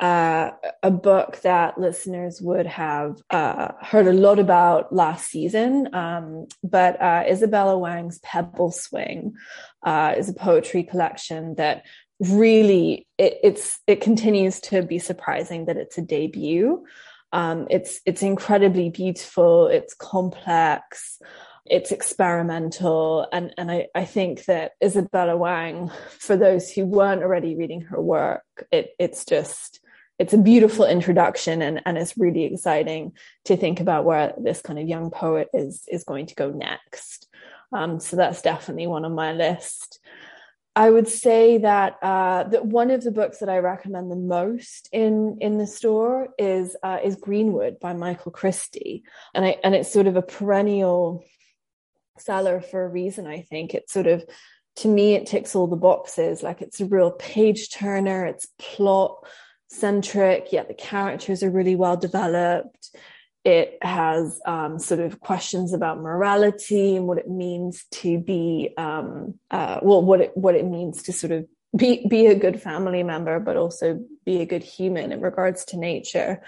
uh, 0.00 0.52
a 0.82 0.90
book 0.90 1.40
that 1.42 1.78
listeners 1.78 2.40
would 2.40 2.66
have 2.66 3.16
uh, 3.28 3.72
heard 3.82 4.06
a 4.06 4.12
lot 4.12 4.38
about 4.38 4.92
last 4.92 5.28
season. 5.28 5.94
Um, 5.94 6.46
but 6.64 7.00
uh, 7.00 7.24
Isabella 7.28 7.78
Wang's 7.78 8.18
Pebble 8.20 8.72
Swing 8.72 9.34
uh, 9.84 10.14
is 10.16 10.28
a 10.28 10.34
poetry 10.34 10.82
collection 10.82 11.54
that 11.56 11.84
really 12.18 13.06
it, 13.18 13.38
it's 13.42 13.78
it 13.86 14.00
continues 14.00 14.60
to 14.60 14.82
be 14.82 14.98
surprising 14.98 15.66
that 15.66 15.76
it's 15.76 15.98
a 15.98 16.02
debut. 16.02 16.84
Um, 17.32 17.66
it's 17.70 18.00
it's 18.06 18.22
incredibly 18.22 18.88
beautiful. 18.88 19.66
It's 19.66 19.94
complex. 19.94 21.20
It's 21.66 21.92
experimental, 21.92 23.28
and 23.32 23.54
and 23.56 23.70
I, 23.70 23.86
I 23.94 24.04
think 24.04 24.46
that 24.46 24.72
Isabella 24.82 25.36
Wang, 25.36 25.90
for 26.18 26.36
those 26.36 26.70
who 26.70 26.86
weren't 26.86 27.22
already 27.22 27.56
reading 27.56 27.82
her 27.82 28.00
work, 28.00 28.44
it 28.72 28.90
it's 28.98 29.24
just 29.24 29.80
it's 30.18 30.34
a 30.34 30.38
beautiful 30.38 30.84
introduction 30.84 31.62
and, 31.62 31.80
and 31.86 31.96
it's 31.96 32.18
really 32.18 32.44
exciting 32.44 33.12
to 33.46 33.56
think 33.56 33.80
about 33.80 34.04
where 34.04 34.34
this 34.36 34.60
kind 34.60 34.78
of 34.78 34.86
young 34.86 35.10
poet 35.10 35.48
is 35.54 35.84
is 35.88 36.04
going 36.04 36.26
to 36.26 36.34
go 36.34 36.50
next. 36.50 37.26
Um, 37.72 38.00
so 38.00 38.16
that's 38.16 38.42
definitely 38.42 38.86
one 38.86 39.04
on 39.04 39.14
my 39.14 39.32
list. 39.32 39.98
I 40.76 40.88
would 40.90 41.08
say 41.08 41.58
that 41.58 41.96
uh, 42.02 42.44
that 42.44 42.66
one 42.66 42.90
of 42.90 43.02
the 43.02 43.10
books 43.10 43.38
that 43.38 43.48
I 43.48 43.58
recommend 43.58 44.10
the 44.10 44.16
most 44.16 44.88
in 44.92 45.38
in 45.40 45.58
the 45.58 45.66
store 45.66 46.28
is 46.38 46.76
uh, 46.82 46.98
is 47.02 47.16
Greenwood 47.16 47.80
by 47.80 47.92
Michael 47.92 48.32
Christie, 48.32 49.02
and 49.34 49.44
I 49.44 49.56
and 49.64 49.74
it's 49.74 49.92
sort 49.92 50.06
of 50.06 50.16
a 50.16 50.22
perennial 50.22 51.24
seller 52.20 52.60
for 52.60 52.84
a 52.84 52.88
reason. 52.88 53.26
I 53.26 53.42
think 53.42 53.74
it's 53.74 53.92
sort 53.92 54.06
of 54.06 54.24
to 54.76 54.88
me 54.88 55.14
it 55.14 55.26
ticks 55.26 55.54
all 55.54 55.66
the 55.66 55.76
boxes. 55.76 56.42
Like 56.42 56.62
it's 56.62 56.80
a 56.80 56.86
real 56.86 57.10
page 57.10 57.70
turner. 57.70 58.26
It's 58.26 58.48
plot 58.58 59.24
centric, 59.68 60.52
yet 60.52 60.68
the 60.68 60.74
characters 60.74 61.42
are 61.42 61.50
really 61.50 61.76
well 61.76 61.96
developed. 61.96 62.96
It 63.44 63.78
has 63.82 64.40
um, 64.44 64.78
sort 64.78 65.00
of 65.00 65.20
questions 65.20 65.72
about 65.72 66.00
morality 66.00 66.96
and 66.96 67.06
what 67.06 67.18
it 67.18 67.28
means 67.28 67.84
to 67.92 68.18
be, 68.18 68.74
um, 68.76 69.38
uh, 69.50 69.80
well, 69.82 70.02
what 70.02 70.20
it 70.20 70.36
what 70.36 70.54
it 70.54 70.66
means 70.66 71.04
to 71.04 71.12
sort 71.12 71.32
of 71.32 71.46
be 71.74 72.06
be 72.08 72.26
a 72.26 72.34
good 72.34 72.60
family 72.60 73.02
member, 73.02 73.40
but 73.40 73.56
also 73.56 74.00
be 74.26 74.40
a 74.40 74.46
good 74.46 74.62
human 74.62 75.12
in 75.12 75.20
regards 75.20 75.64
to 75.66 75.78
nature. 75.78 76.42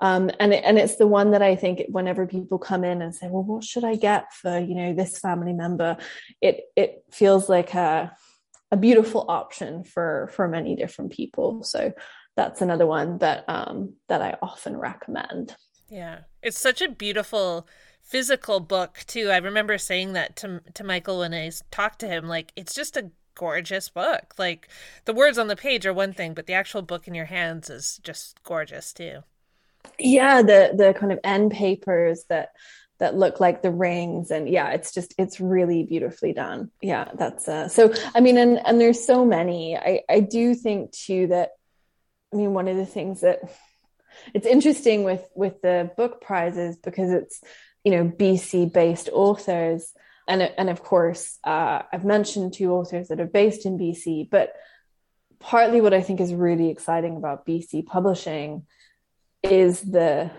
Um, 0.00 0.30
and 0.38 0.52
it, 0.52 0.62
and 0.64 0.78
it's 0.78 0.96
the 0.96 1.06
one 1.06 1.30
that 1.30 1.42
I 1.42 1.56
think 1.56 1.82
whenever 1.88 2.26
people 2.26 2.58
come 2.58 2.84
in 2.84 3.00
and 3.00 3.14
say, 3.14 3.28
well, 3.28 3.42
what 3.42 3.64
should 3.64 3.84
I 3.84 3.96
get 3.96 4.32
for 4.32 4.58
you 4.58 4.74
know 4.74 4.92
this 4.92 5.18
family 5.18 5.52
member? 5.52 5.96
It 6.40 6.64
it 6.76 7.02
feels 7.10 7.48
like 7.48 7.74
a 7.74 8.14
a 8.70 8.76
beautiful 8.76 9.24
option 9.28 9.84
for 9.84 10.30
for 10.34 10.48
many 10.48 10.76
different 10.76 11.12
people. 11.12 11.62
So 11.62 11.92
that's 12.36 12.60
another 12.60 12.86
one 12.86 13.18
that 13.18 13.44
um, 13.48 13.94
that 14.08 14.22
I 14.22 14.36
often 14.42 14.76
recommend. 14.76 15.56
Yeah, 15.88 16.20
it's 16.42 16.58
such 16.58 16.82
a 16.82 16.88
beautiful 16.88 17.66
physical 18.02 18.60
book 18.60 19.00
too. 19.06 19.30
I 19.30 19.38
remember 19.38 19.78
saying 19.78 20.12
that 20.12 20.36
to 20.36 20.60
to 20.74 20.84
Michael 20.84 21.20
when 21.20 21.32
I 21.32 21.50
talked 21.70 22.00
to 22.00 22.08
him. 22.08 22.28
Like, 22.28 22.52
it's 22.54 22.74
just 22.74 22.96
a 22.96 23.10
gorgeous 23.34 23.88
book. 23.88 24.34
Like 24.38 24.68
the 25.04 25.14
words 25.14 25.38
on 25.38 25.46
the 25.46 25.56
page 25.56 25.86
are 25.86 25.94
one 25.94 26.12
thing, 26.12 26.34
but 26.34 26.46
the 26.46 26.54
actual 26.54 26.82
book 26.82 27.06
in 27.06 27.14
your 27.14 27.26
hands 27.26 27.70
is 27.70 28.00
just 28.02 28.42
gorgeous 28.42 28.92
too. 28.92 29.20
Yeah, 29.98 30.42
the 30.42 30.72
the 30.76 30.94
kind 30.98 31.12
of 31.12 31.20
end 31.24 31.52
papers 31.52 32.24
that 32.28 32.50
that 32.98 33.14
look 33.14 33.40
like 33.40 33.60
the 33.60 33.70
rings 33.70 34.30
and 34.30 34.48
yeah 34.48 34.70
it's 34.70 34.94
just 34.94 35.14
it's 35.18 35.38
really 35.38 35.84
beautifully 35.84 36.32
done. 36.32 36.70
Yeah 36.80 37.10
that's 37.14 37.46
uh 37.46 37.68
so 37.68 37.92
i 38.14 38.20
mean 38.20 38.38
and 38.38 38.58
and 38.66 38.80
there's 38.80 39.04
so 39.04 39.24
many. 39.24 39.76
I 39.76 40.00
i 40.08 40.20
do 40.20 40.54
think 40.54 40.92
too 40.92 41.26
that 41.28 41.50
I 42.32 42.36
mean, 42.36 42.52
one 42.52 42.68
of 42.68 42.76
the 42.76 42.86
things 42.86 43.20
that 43.20 43.40
it's 44.34 44.46
interesting 44.46 45.04
with 45.04 45.26
with 45.34 45.60
the 45.62 45.90
book 45.96 46.20
prizes 46.20 46.76
because 46.76 47.10
it's 47.10 47.40
you 47.84 47.92
know 47.92 48.04
BC 48.04 48.72
based 48.72 49.08
authors, 49.12 49.92
and 50.26 50.42
and 50.42 50.68
of 50.68 50.82
course 50.82 51.38
uh, 51.44 51.82
I've 51.92 52.04
mentioned 52.04 52.54
two 52.54 52.72
authors 52.72 53.08
that 53.08 53.20
are 53.20 53.26
based 53.26 53.64
in 53.64 53.78
BC, 53.78 54.28
but 54.30 54.52
partly 55.38 55.80
what 55.80 55.94
I 55.94 56.02
think 56.02 56.20
is 56.20 56.34
really 56.34 56.70
exciting 56.70 57.16
about 57.16 57.46
BC 57.46 57.86
publishing 57.86 58.66
is 59.50 59.80
the 59.80 60.30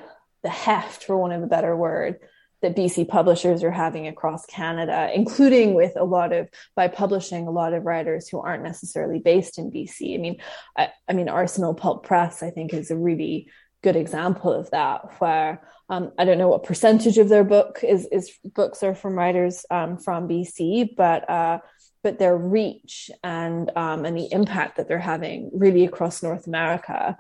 the 0.44 0.50
heft, 0.50 1.04
for 1.04 1.18
want 1.18 1.34
of 1.34 1.44
a 1.44 1.48
better 1.48 1.76
word, 1.76 2.20
that 2.62 2.76
BC 2.76 3.08
publishers 3.08 3.64
are 3.64 3.72
having 3.72 4.08
across 4.08 4.46
Canada, 4.46 5.10
including 5.14 5.74
with 5.74 5.94
a 5.96 6.04
lot 6.04 6.34
of 6.34 6.50
by 6.76 6.88
publishing 6.88 7.48
a 7.48 7.52
lot 7.52 7.74
of 7.74 7.86
writers 7.86 8.28
who 8.28 8.40
aren't 8.40 8.64
necessarily 8.64 9.20
based 9.20 9.58
in 9.58 9.72
BC. 9.72 10.16
I 10.16 10.18
mean, 10.18 10.38
I, 10.78 10.90
I 11.08 11.14
mean, 11.14 11.30
Arsenal 11.30 11.74
Pulp 11.74 12.06
Press, 12.06 12.44
I 12.44 12.50
think, 12.50 12.74
is 12.74 12.92
a 12.92 12.98
really 12.98 13.50
good 13.84 13.96
example 13.96 14.52
of 14.52 14.70
that. 14.72 15.20
Where 15.20 15.62
um, 15.90 16.12
I 16.18 16.26
don't 16.26 16.38
know 16.38 16.50
what 16.50 16.64
percentage 16.64 17.18
of 17.18 17.30
their 17.30 17.44
book 17.44 17.80
is 17.84 18.08
is 18.12 18.32
books 18.56 18.84
are 18.84 18.96
from 18.96 19.18
writers 19.18 19.66
um, 19.70 19.98
from 19.98 20.28
BC, 20.28 20.96
but 20.96 21.30
uh, 21.30 21.60
but 22.04 22.20
their 22.20 22.38
reach 22.38 23.10
and 23.24 23.72
um, 23.76 24.06
and 24.06 24.18
the 24.18 24.32
impact 24.32 24.78
that 24.78 24.88
they're 24.88 25.00
having 25.00 25.52
really 25.54 25.86
across 25.86 26.24
North 26.24 26.48
America 26.48 27.18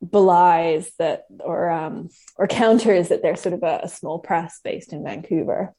belies 0.00 0.92
that 0.98 1.24
or 1.40 1.70
um 1.70 2.08
or 2.36 2.46
counters 2.46 3.08
that 3.08 3.22
they're 3.22 3.36
sort 3.36 3.54
of 3.54 3.62
a, 3.62 3.80
a 3.84 3.88
small 3.88 4.18
press 4.18 4.60
based 4.62 4.92
in 4.92 5.02
Vancouver. 5.02 5.74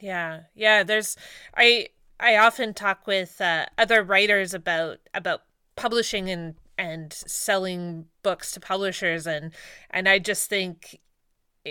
Yeah. 0.00 0.40
Yeah, 0.54 0.84
there's 0.84 1.16
I 1.56 1.88
I 2.20 2.36
often 2.36 2.74
talk 2.74 3.06
with 3.06 3.40
uh, 3.40 3.66
other 3.76 4.02
writers 4.02 4.54
about 4.54 4.98
about 5.14 5.42
publishing 5.76 6.30
and 6.30 6.54
and 6.76 7.12
selling 7.12 8.06
books 8.22 8.52
to 8.52 8.60
publishers 8.60 9.26
and 9.26 9.52
and 9.90 10.08
I 10.08 10.18
just 10.18 10.48
think 10.48 11.00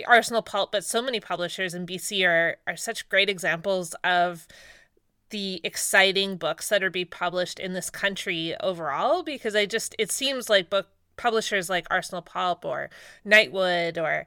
Arsenal 0.06 0.42
Pulp 0.42 0.72
but 0.72 0.84
so 0.84 1.02
many 1.02 1.20
publishers 1.20 1.74
in 1.74 1.86
BC 1.86 2.26
are 2.26 2.56
are 2.66 2.76
such 2.76 3.08
great 3.08 3.28
examples 3.30 3.94
of 4.04 4.46
the 5.30 5.60
exciting 5.64 6.36
books 6.36 6.68
that 6.68 6.82
are 6.82 6.90
being 6.90 7.06
published 7.06 7.58
in 7.58 7.72
this 7.74 7.90
country 7.90 8.54
overall 8.60 9.22
because 9.22 9.54
I 9.54 9.66
just 9.66 9.94
it 9.98 10.10
seems 10.10 10.48
like 10.48 10.70
book 10.70 10.88
publishers 11.18 11.68
like 11.68 11.86
Arsenal 11.90 12.22
Pulp 12.22 12.64
or 12.64 12.88
Nightwood 13.26 13.98
or 13.98 14.26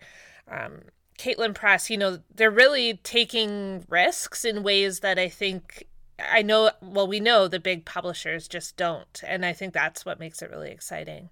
um, 0.49 0.81
Caitlin 1.17 1.55
Press, 1.55 1.89
you 1.89 1.97
know, 1.97 2.19
they're 2.33 2.51
really 2.51 2.99
taking 3.03 3.85
risks 3.89 4.45
in 4.45 4.63
ways 4.63 4.99
that 4.99 5.17
I 5.17 5.29
think 5.29 5.87
I 6.19 6.41
know, 6.41 6.71
well, 6.81 7.07
we 7.07 7.19
know 7.19 7.47
the 7.47 7.59
big 7.59 7.85
publishers 7.85 8.47
just 8.47 8.77
don't. 8.77 9.21
And 9.25 9.45
I 9.45 9.53
think 9.53 9.73
that's 9.73 10.05
what 10.05 10.19
makes 10.19 10.41
it 10.41 10.51
really 10.51 10.71
exciting. 10.71 11.29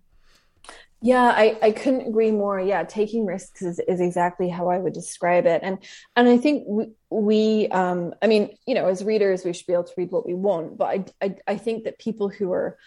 Yeah, 1.01 1.33
I, 1.35 1.57
I 1.61 1.71
couldn't 1.71 2.07
agree 2.07 2.31
more. 2.31 2.59
Yeah, 2.59 2.83
taking 2.83 3.25
risks 3.25 3.61
is, 3.61 3.79
is 3.87 4.01
exactly 4.01 4.49
how 4.49 4.69
I 4.69 4.77
would 4.77 4.93
describe 4.93 5.45
it. 5.45 5.61
And 5.63 5.77
and 6.17 6.27
I 6.27 6.37
think 6.37 6.65
we, 6.67 6.91
we 7.09 7.67
um 7.69 8.13
I 8.21 8.27
mean, 8.27 8.57
you 8.67 8.75
know, 8.75 8.87
as 8.87 9.03
readers 9.03 9.45
we 9.45 9.53
should 9.53 9.65
be 9.65 9.73
able 9.73 9.85
to 9.85 9.93
read 9.95 10.11
what 10.11 10.25
we 10.25 10.33
want, 10.33 10.77
but 10.77 10.85
I 10.85 11.05
I, 11.21 11.35
I 11.47 11.57
think 11.57 11.85
that 11.85 11.99
people 11.99 12.27
who 12.27 12.51
are 12.51 12.77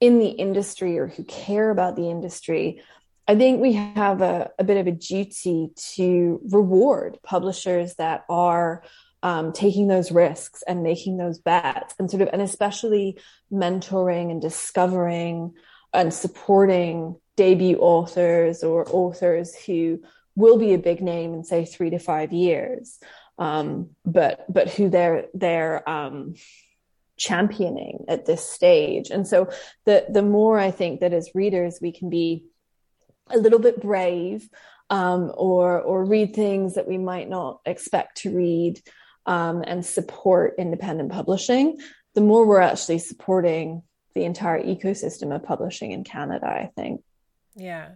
in 0.00 0.18
the 0.18 0.28
industry 0.28 0.98
or 0.98 1.06
who 1.06 1.24
care 1.24 1.70
about 1.70 1.96
the 1.96 2.10
industry, 2.10 2.82
I 3.28 3.36
think 3.36 3.60
we 3.60 3.74
have 3.74 4.22
a, 4.22 4.50
a 4.58 4.64
bit 4.64 4.78
of 4.78 4.86
a 4.86 4.92
duty 4.92 5.70
to 5.94 6.40
reward 6.50 7.18
publishers 7.22 7.94
that 7.96 8.24
are 8.28 8.82
um, 9.22 9.52
taking 9.52 9.86
those 9.86 10.10
risks 10.10 10.62
and 10.66 10.82
making 10.82 11.18
those 11.18 11.38
bets 11.38 11.94
and 11.98 12.10
sort 12.10 12.22
of, 12.22 12.30
and 12.32 12.42
especially 12.42 13.18
mentoring 13.52 14.30
and 14.30 14.40
discovering 14.40 15.54
and 15.92 16.12
supporting 16.12 17.16
debut 17.36 17.76
authors 17.78 18.62
or 18.62 18.86
authors 18.90 19.54
who 19.54 20.02
will 20.34 20.56
be 20.56 20.72
a 20.72 20.78
big 20.78 21.02
name 21.02 21.34
in 21.34 21.44
say 21.44 21.64
three 21.64 21.90
to 21.90 21.98
five 21.98 22.32
years. 22.32 22.98
Um, 23.38 23.90
but 24.04 24.44
but 24.52 24.68
who 24.70 24.88
they're 24.88 25.26
they're 25.34 25.88
um, 25.88 26.34
championing 27.20 28.06
at 28.08 28.24
this 28.24 28.44
stage. 28.44 29.10
And 29.10 29.28
so 29.28 29.50
the 29.84 30.06
the 30.08 30.22
more 30.22 30.58
I 30.58 30.70
think 30.70 31.00
that 31.00 31.12
as 31.12 31.30
readers 31.34 31.78
we 31.80 31.92
can 31.92 32.08
be 32.08 32.46
a 33.28 33.36
little 33.36 33.58
bit 33.58 33.80
brave 33.80 34.48
um, 34.88 35.30
or 35.36 35.80
or 35.80 36.04
read 36.04 36.34
things 36.34 36.74
that 36.74 36.88
we 36.88 36.96
might 36.96 37.28
not 37.28 37.60
expect 37.66 38.16
to 38.22 38.34
read 38.34 38.80
um, 39.26 39.62
and 39.66 39.84
support 39.84 40.54
independent 40.58 41.12
publishing, 41.12 41.78
the 42.14 42.22
more 42.22 42.46
we're 42.46 42.60
actually 42.60 42.98
supporting 42.98 43.82
the 44.14 44.24
entire 44.24 44.62
ecosystem 44.62 45.34
of 45.34 45.44
publishing 45.44 45.92
in 45.92 46.02
Canada, 46.02 46.46
I 46.46 46.70
think. 46.74 47.02
Yeah. 47.54 47.90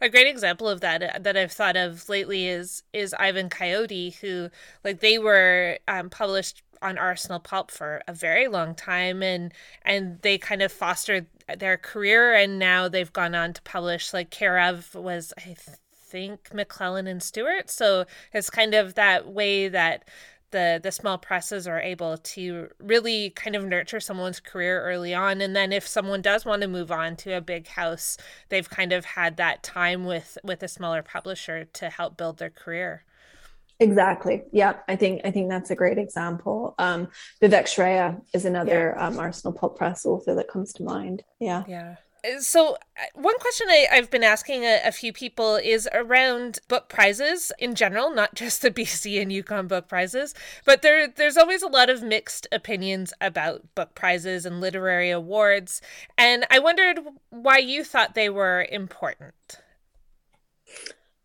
A 0.00 0.08
great 0.08 0.26
example 0.26 0.68
of 0.68 0.80
that 0.80 1.02
uh, 1.02 1.18
that 1.20 1.36
I've 1.36 1.52
thought 1.52 1.76
of 1.76 2.08
lately 2.08 2.46
is 2.46 2.82
is 2.92 3.14
Ivan 3.14 3.50
Coyote, 3.50 4.16
who 4.20 4.48
like 4.84 5.00
they 5.00 5.18
were 5.18 5.78
um, 5.86 6.08
published 6.08 6.62
on 6.82 6.98
Arsenal 6.98 7.40
Pulp 7.40 7.70
for 7.70 8.02
a 8.08 8.14
very 8.14 8.48
long 8.48 8.74
time, 8.74 9.22
and 9.22 9.52
and 9.82 10.20
they 10.22 10.38
kind 10.38 10.62
of 10.62 10.72
fostered 10.72 11.26
their 11.58 11.76
career, 11.76 12.34
and 12.34 12.58
now 12.58 12.88
they've 12.88 13.12
gone 13.12 13.34
on 13.34 13.52
to 13.54 13.62
publish 13.62 14.12
like 14.12 14.30
Care 14.30 14.58
of 14.58 14.94
was 14.94 15.32
I 15.38 15.56
think 16.10 16.50
McClelland 16.50 17.08
and 17.08 17.22
Stewart, 17.22 17.70
so 17.70 18.04
it's 18.32 18.50
kind 18.50 18.74
of 18.74 18.94
that 18.94 19.28
way 19.28 19.68
that 19.68 20.04
the 20.50 20.80
the 20.82 20.92
small 20.92 21.18
presses 21.18 21.66
are 21.66 21.80
able 21.80 22.16
to 22.18 22.68
really 22.78 23.30
kind 23.30 23.56
of 23.56 23.64
nurture 23.64 24.00
someone's 24.00 24.40
career 24.40 24.82
early 24.82 25.14
on. 25.14 25.40
And 25.40 25.54
then 25.54 25.72
if 25.72 25.86
someone 25.86 26.22
does 26.22 26.44
want 26.44 26.62
to 26.62 26.68
move 26.68 26.90
on 26.90 27.16
to 27.16 27.36
a 27.36 27.40
big 27.40 27.68
house 27.68 28.16
they've 28.48 28.68
kind 28.68 28.92
of 28.92 29.04
had 29.04 29.36
that 29.36 29.62
time 29.62 30.04
with 30.04 30.38
with 30.44 30.62
a 30.62 30.68
smaller 30.68 31.02
publisher 31.02 31.64
to 31.64 31.90
help 31.90 32.16
build 32.16 32.38
their 32.38 32.50
career 32.50 33.04
Exactly. 33.80 34.42
Yeah, 34.52 34.74
I 34.88 34.96
think 34.96 35.22
I 35.24 35.30
think 35.30 35.48
that's 35.48 35.70
a 35.70 35.74
great 35.74 35.96
example. 35.96 36.74
Um, 36.78 37.08
Vivek 37.42 37.64
Shraya 37.64 38.20
is 38.34 38.44
another 38.44 38.94
yeah. 38.94 39.06
um, 39.06 39.18
Arsenal 39.18 39.54
Pulp 39.54 39.78
Press 39.78 40.04
author 40.04 40.34
that 40.34 40.48
comes 40.48 40.74
to 40.74 40.82
mind. 40.82 41.22
Yeah. 41.40 41.64
Yeah. 41.66 41.96
So, 42.40 42.74
uh, 42.74 43.04
one 43.14 43.38
question 43.38 43.68
I, 43.70 43.86
have 43.92 44.10
been 44.10 44.22
asking 44.22 44.64
a, 44.64 44.82
a, 44.84 44.92
few 44.92 45.10
people 45.10 45.56
is 45.56 45.88
around 45.94 46.58
book 46.68 46.90
prizes 46.90 47.50
in 47.58 47.74
general, 47.74 48.10
not 48.14 48.34
just 48.34 48.60
the 48.60 48.70
BC 48.70 49.22
and 49.22 49.32
Yukon 49.32 49.66
book 49.66 49.88
prizes, 49.88 50.34
but 50.66 50.82
there 50.82 51.08
there's 51.08 51.38
always 51.38 51.62
a 51.62 51.68
lot 51.68 51.88
of 51.88 52.02
mixed 52.02 52.46
opinions 52.52 53.14
about 53.22 53.74
book 53.74 53.94
prizes 53.94 54.44
and 54.44 54.60
literary 54.60 55.10
awards. 55.10 55.80
And 56.18 56.44
I 56.50 56.58
wondered 56.58 57.00
why 57.30 57.56
you 57.56 57.82
thought 57.82 58.14
they 58.14 58.28
were 58.28 58.66
important. 58.70 59.60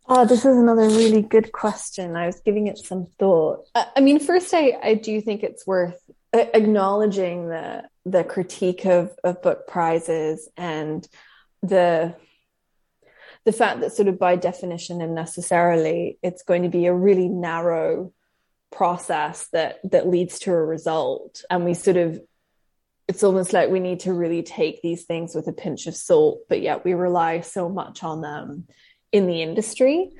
Oh, 0.08 0.26
this 0.26 0.46
is 0.46 0.56
another 0.58 0.88
really 0.88 1.24
good 1.24 1.52
question. 1.52 2.16
I 2.16 2.28
was 2.28 2.40
giving 2.42 2.68
it 2.68 2.78
some 2.78 3.08
thought. 3.18 3.66
I 3.74 4.02
mean, 4.02 4.20
first, 4.20 4.54
I, 4.54 4.78
I 4.84 4.94
do 4.94 5.20
think 5.20 5.42
it's 5.42 5.66
worth 5.66 6.00
uh, 6.34 6.46
acknowledging 6.54 7.50
the 7.50 7.84
the 8.06 8.24
critique 8.24 8.86
of 8.86 9.12
of 9.24 9.42
book 9.42 9.68
prizes 9.68 10.48
and 10.58 11.08
the 11.64 12.16
the 13.46 13.52
fact 13.52 13.80
that 13.80 13.94
sort 13.94 14.08
of 14.08 14.20
by 14.20 14.36
definition 14.36 15.02
and 15.02 15.16
necessarily 15.16 16.20
it's 16.22 16.44
going 16.44 16.64
to 16.64 16.70
be 16.70 16.86
a 16.86 16.94
really 16.94 17.30
narrow 17.30 18.12
process 18.72 19.48
that 19.54 19.80
that 19.90 20.08
leads 20.08 20.40
to 20.40 20.52
a 20.52 20.66
result 20.66 21.44
and 21.50 21.64
we 21.64 21.74
sort 21.74 21.98
of 21.98 22.20
it's 23.08 23.24
almost 23.24 23.54
like 23.54 23.70
we 23.70 23.80
need 23.80 24.02
to 24.02 24.14
really 24.14 24.44
take 24.44 24.82
these 24.82 25.06
things 25.06 25.34
with 25.34 25.48
a 25.48 25.54
pinch 25.54 25.88
of 25.88 25.96
salt 25.96 26.42
but 26.50 26.62
yet 26.62 26.84
we 26.84 26.94
rely 26.94 27.40
so 27.40 27.70
much 27.70 28.04
on 28.04 28.22
them 28.22 28.68
in 29.16 29.28
the 29.28 29.42
industry 29.42 30.12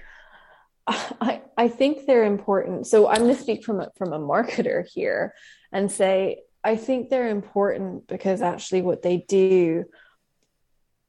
I, 0.88 1.42
I 1.58 1.68
think 1.68 2.06
they're 2.06 2.26
important. 2.26 2.88
So 2.88 3.08
I'm 3.08 3.24
going 3.24 3.36
to 3.36 3.42
speak 3.42 3.64
from 3.64 3.80
a, 3.80 3.90
from 3.98 4.14
a 4.14 4.20
marketer 4.20 4.86
here 4.88 5.34
and 5.72 5.92
say 5.92 6.42
I 6.64 6.76
think 6.76 7.10
they're 7.10 7.30
important 7.30 8.08
because 8.08 8.42
actually 8.42 8.82
what 8.82 9.02
they 9.02 9.26
do, 9.28 9.86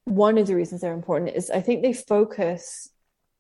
one 0.05 0.38
of 0.38 0.46
the 0.46 0.55
reasons 0.55 0.81
they're 0.81 0.94
important 0.94 1.35
is 1.35 1.51
I 1.51 1.61
think 1.61 1.83
they 1.83 1.92
focus 1.92 2.88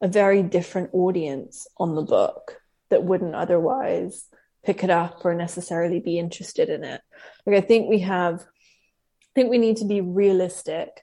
a 0.00 0.08
very 0.08 0.42
different 0.42 0.90
audience 0.92 1.66
on 1.78 1.94
the 1.94 2.02
book 2.02 2.60
that 2.90 3.04
wouldn't 3.04 3.34
otherwise 3.34 4.26
pick 4.64 4.84
it 4.84 4.90
up 4.90 5.24
or 5.24 5.34
necessarily 5.34 6.00
be 6.00 6.18
interested 6.18 6.68
in 6.68 6.84
it. 6.84 7.00
Like 7.46 7.56
I 7.56 7.60
think 7.60 7.88
we 7.88 8.00
have, 8.00 8.40
I 8.40 9.30
think 9.34 9.50
we 9.50 9.58
need 9.58 9.78
to 9.78 9.86
be 9.86 10.00
realistic 10.00 11.02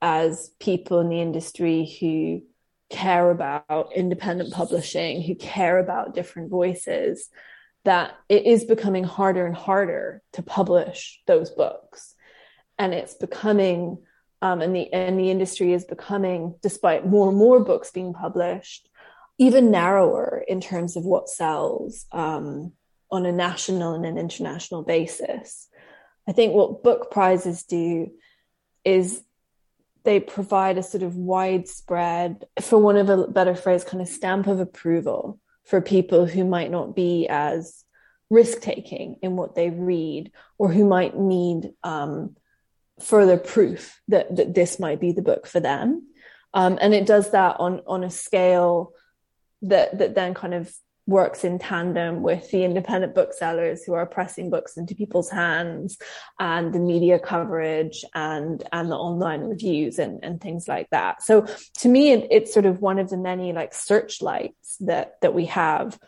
as 0.00 0.50
people 0.58 1.00
in 1.00 1.08
the 1.08 1.20
industry 1.20 1.96
who 2.00 2.42
care 2.90 3.30
about 3.30 3.92
independent 3.94 4.52
publishing, 4.52 5.22
who 5.22 5.34
care 5.34 5.78
about 5.78 6.14
different 6.14 6.50
voices, 6.50 7.28
that 7.84 8.14
it 8.28 8.46
is 8.46 8.64
becoming 8.64 9.04
harder 9.04 9.46
and 9.46 9.56
harder 9.56 10.22
to 10.32 10.42
publish 10.42 11.20
those 11.26 11.50
books. 11.50 12.14
And 12.78 12.94
it's 12.94 13.14
becoming, 13.14 13.98
um, 14.40 14.60
and 14.60 14.74
the 14.74 14.92
and 14.92 15.18
the 15.18 15.30
industry 15.30 15.72
is 15.72 15.84
becoming, 15.84 16.54
despite 16.62 17.06
more 17.06 17.28
and 17.28 17.36
more 17.36 17.60
books 17.64 17.90
being 17.90 18.14
published, 18.14 18.88
even 19.38 19.70
narrower 19.70 20.44
in 20.46 20.60
terms 20.60 20.96
of 20.96 21.04
what 21.04 21.28
sells 21.28 22.06
um, 22.12 22.72
on 23.10 23.26
a 23.26 23.32
national 23.32 23.94
and 23.94 24.04
an 24.04 24.18
international 24.18 24.82
basis. 24.82 25.68
I 26.28 26.32
think 26.32 26.52
what 26.52 26.82
book 26.82 27.10
prizes 27.10 27.64
do 27.64 28.10
is 28.84 29.22
they 30.04 30.20
provide 30.20 30.78
a 30.78 30.82
sort 30.82 31.02
of 31.02 31.16
widespread, 31.16 32.46
for 32.60 32.78
one 32.78 32.96
of 32.96 33.08
a 33.08 33.26
better 33.26 33.54
phrase, 33.54 33.84
kind 33.84 34.00
of 34.00 34.08
stamp 34.08 34.46
of 34.46 34.60
approval 34.60 35.38
for 35.64 35.80
people 35.80 36.26
who 36.26 36.44
might 36.44 36.70
not 36.70 36.96
be 36.96 37.26
as 37.28 37.84
risk 38.30 38.60
taking 38.60 39.16
in 39.22 39.36
what 39.36 39.54
they 39.54 39.70
read 39.70 40.32
or 40.58 40.70
who 40.70 40.86
might 40.86 41.16
need 41.16 41.72
um, 41.82 42.36
further 43.00 43.36
proof 43.36 44.00
that, 44.08 44.34
that 44.36 44.54
this 44.54 44.78
might 44.78 45.00
be 45.00 45.12
the 45.12 45.22
book 45.22 45.46
for 45.46 45.60
them. 45.60 46.06
Um, 46.54 46.78
and 46.80 46.94
it 46.94 47.06
does 47.06 47.30
that 47.32 47.56
on, 47.58 47.82
on 47.86 48.04
a 48.04 48.10
scale 48.10 48.92
that, 49.62 49.98
that 49.98 50.14
then 50.14 50.34
kind 50.34 50.54
of 50.54 50.72
works 51.08 51.42
in 51.42 51.58
tandem 51.58 52.22
with 52.22 52.50
the 52.50 52.62
independent 52.64 53.14
booksellers 53.14 53.82
who 53.82 53.94
are 53.94 54.04
pressing 54.04 54.50
books 54.50 54.76
into 54.76 54.94
people's 54.94 55.30
hands 55.30 55.96
and 56.38 56.74
the 56.74 56.78
media 56.78 57.18
coverage 57.18 58.04
and 58.14 58.62
and 58.72 58.90
the 58.90 58.94
online 58.94 59.40
reviews 59.40 59.98
and, 59.98 60.22
and 60.22 60.38
things 60.38 60.68
like 60.68 60.88
that. 60.90 61.22
So 61.22 61.46
to 61.78 61.88
me 61.88 62.12
it, 62.12 62.28
it's 62.30 62.52
sort 62.52 62.66
of 62.66 62.82
one 62.82 62.98
of 62.98 63.08
the 63.08 63.16
many 63.16 63.54
like 63.54 63.72
searchlights 63.72 64.76
that 64.80 65.14
that 65.22 65.32
we 65.32 65.46
have 65.46 65.98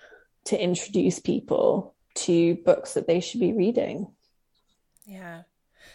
to 0.44 0.62
introduce 0.62 1.18
people 1.18 1.94
to 2.16 2.56
books 2.56 2.92
that 2.92 3.06
they 3.06 3.20
should 3.20 3.40
be 3.40 3.54
reading. 3.54 4.06
Yeah 5.06 5.42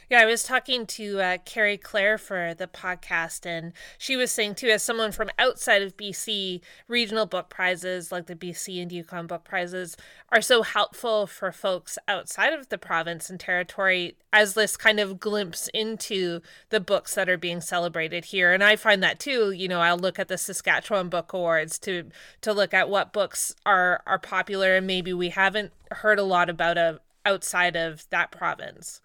yeah, 0.10 0.22
I 0.22 0.26
was 0.26 0.44
talking 0.44 0.86
to 0.88 1.20
uh, 1.20 1.38
Kerry 1.46 1.78
Clare 1.78 2.18
for 2.18 2.54
the 2.54 2.68
podcast, 2.68 3.46
and 3.46 3.74
she 3.98 4.16
was 4.16 4.32
saying 4.32 4.56
too, 4.56 4.68
as 4.68 4.84
someone 4.84 5.12
from 5.12 5.30
outside 5.40 5.82
of 5.82 5.98
BC, 5.98 6.62
regional 6.88 7.26
book 7.26 7.50
prizes 7.50 8.12
like 8.12 8.28
the 8.28 8.36
BC 8.36 8.82
and 8.82 8.92
Yukon 8.92 9.28
book 9.28 9.44
prizes 9.44 9.98
are 10.30 10.42
so 10.42 10.64
helpful 10.64 11.28
for 11.28 11.52
folks 11.52 11.98
outside 12.08 12.54
of 12.54 12.70
the 12.70 12.78
province 12.78 13.30
and 13.30 13.40
territory 13.40 14.16
as 14.32 14.54
this 14.54 14.78
kind 14.78 15.00
of 15.00 15.20
glimpse 15.20 15.70
into 15.74 16.42
the 16.70 16.80
books 16.80 17.16
that 17.16 17.30
are 17.30 17.38
being 17.38 17.62
celebrated 17.62 18.26
here. 18.26 18.54
And 18.54 18.64
I 18.64 18.76
find 18.76 19.02
that 19.02 19.20
too. 19.20 19.52
You 19.52 19.68
know, 19.68 19.82
I'll 19.82 19.98
look 19.98 20.20
at 20.20 20.28
the 20.28 20.38
Saskatchewan 20.38 21.10
Book 21.10 21.34
Awards 21.34 21.80
to 21.80 22.10
to 22.42 22.54
look 22.54 22.74
at 22.74 22.90
what 22.90 23.14
books 23.14 23.56
are 23.66 24.04
are 24.06 24.20
popular, 24.20 24.76
and 24.76 24.86
maybe 24.86 25.14
we 25.14 25.30
haven't 25.30 25.72
heard 25.92 26.20
a 26.20 26.24
lot 26.24 26.50
about 26.50 26.78
a 26.78 27.00
outside 27.26 27.76
of 27.76 28.08
that 28.12 28.32
province. 28.32 29.02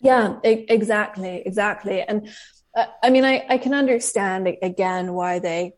Yeah, 0.00 0.38
exactly, 0.42 1.42
exactly. 1.44 2.02
And 2.02 2.28
uh, 2.74 2.86
I 3.02 3.10
mean, 3.10 3.24
I, 3.24 3.44
I 3.48 3.58
can 3.58 3.74
understand 3.74 4.48
again 4.62 5.12
why 5.12 5.38
they 5.38 5.74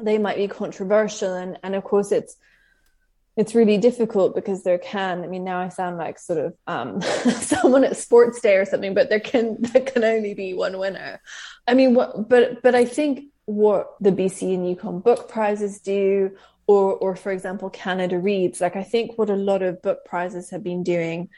they 0.00 0.18
might 0.18 0.36
be 0.36 0.48
controversial, 0.48 1.34
and 1.34 1.58
and 1.62 1.74
of 1.74 1.84
course 1.84 2.10
it's 2.10 2.36
it's 3.36 3.54
really 3.54 3.78
difficult 3.78 4.34
because 4.34 4.62
there 4.62 4.78
can. 4.78 5.24
I 5.24 5.26
mean, 5.26 5.44
now 5.44 5.60
I 5.60 5.68
sound 5.68 5.98
like 5.98 6.18
sort 6.18 6.38
of 6.38 6.54
um, 6.66 7.02
someone 7.40 7.84
at 7.84 7.96
Sports 7.96 8.40
Day 8.40 8.56
or 8.56 8.64
something, 8.64 8.94
but 8.94 9.08
there 9.10 9.20
can 9.20 9.56
there 9.60 9.82
can 9.82 10.04
only 10.04 10.34
be 10.34 10.54
one 10.54 10.78
winner. 10.78 11.20
I 11.66 11.74
mean, 11.74 11.94
what? 11.94 12.28
But 12.28 12.62
but 12.62 12.74
I 12.74 12.84
think 12.84 13.26
what 13.46 13.94
the 14.00 14.10
BC 14.12 14.54
and 14.54 14.66
Yukon 14.68 15.00
book 15.00 15.28
prizes 15.28 15.80
do, 15.80 16.36
or 16.66 16.94
or 16.94 17.16
for 17.16 17.32
example 17.32 17.68
Canada 17.70 18.18
Reads, 18.18 18.60
like 18.60 18.76
I 18.76 18.84
think 18.84 19.18
what 19.18 19.28
a 19.30 19.36
lot 19.36 19.62
of 19.62 19.82
book 19.82 20.04
prizes 20.06 20.50
have 20.50 20.62
been 20.62 20.82
doing 20.82 21.28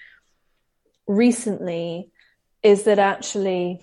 recently 1.07 2.11
is 2.63 2.85
that 2.85 2.99
actually 2.99 3.81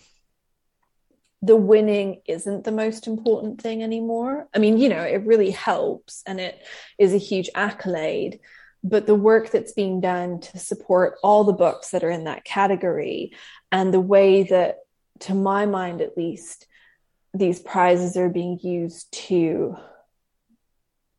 the 1.41 1.55
winning 1.55 2.21
isn't 2.25 2.63
the 2.63 2.71
most 2.71 3.05
important 3.05 3.61
thing 3.61 3.83
anymore. 3.83 4.47
I 4.55 4.59
mean, 4.59 4.77
you 4.77 4.87
know, 4.87 5.01
it 5.01 5.25
really 5.25 5.51
helps 5.51 6.23
and 6.25 6.39
it 6.39 6.65
is 6.97 7.13
a 7.13 7.17
huge 7.17 7.49
accolade, 7.53 8.39
but 8.81 9.07
the 9.07 9.15
work 9.15 9.51
that's 9.51 9.73
being 9.73 9.99
done 9.99 10.39
to 10.39 10.57
support 10.57 11.15
all 11.21 11.43
the 11.43 11.51
books 11.51 11.91
that 11.91 12.03
are 12.03 12.09
in 12.09 12.23
that 12.25 12.45
category 12.45 13.33
and 13.71 13.93
the 13.93 13.99
way 13.99 14.43
that, 14.43 14.79
to 15.19 15.33
my 15.33 15.65
mind 15.65 16.01
at 16.01 16.17
least, 16.17 16.65
these 17.33 17.59
prizes 17.59 18.15
are 18.15 18.29
being 18.29 18.57
used 18.61 19.11
to 19.11 19.75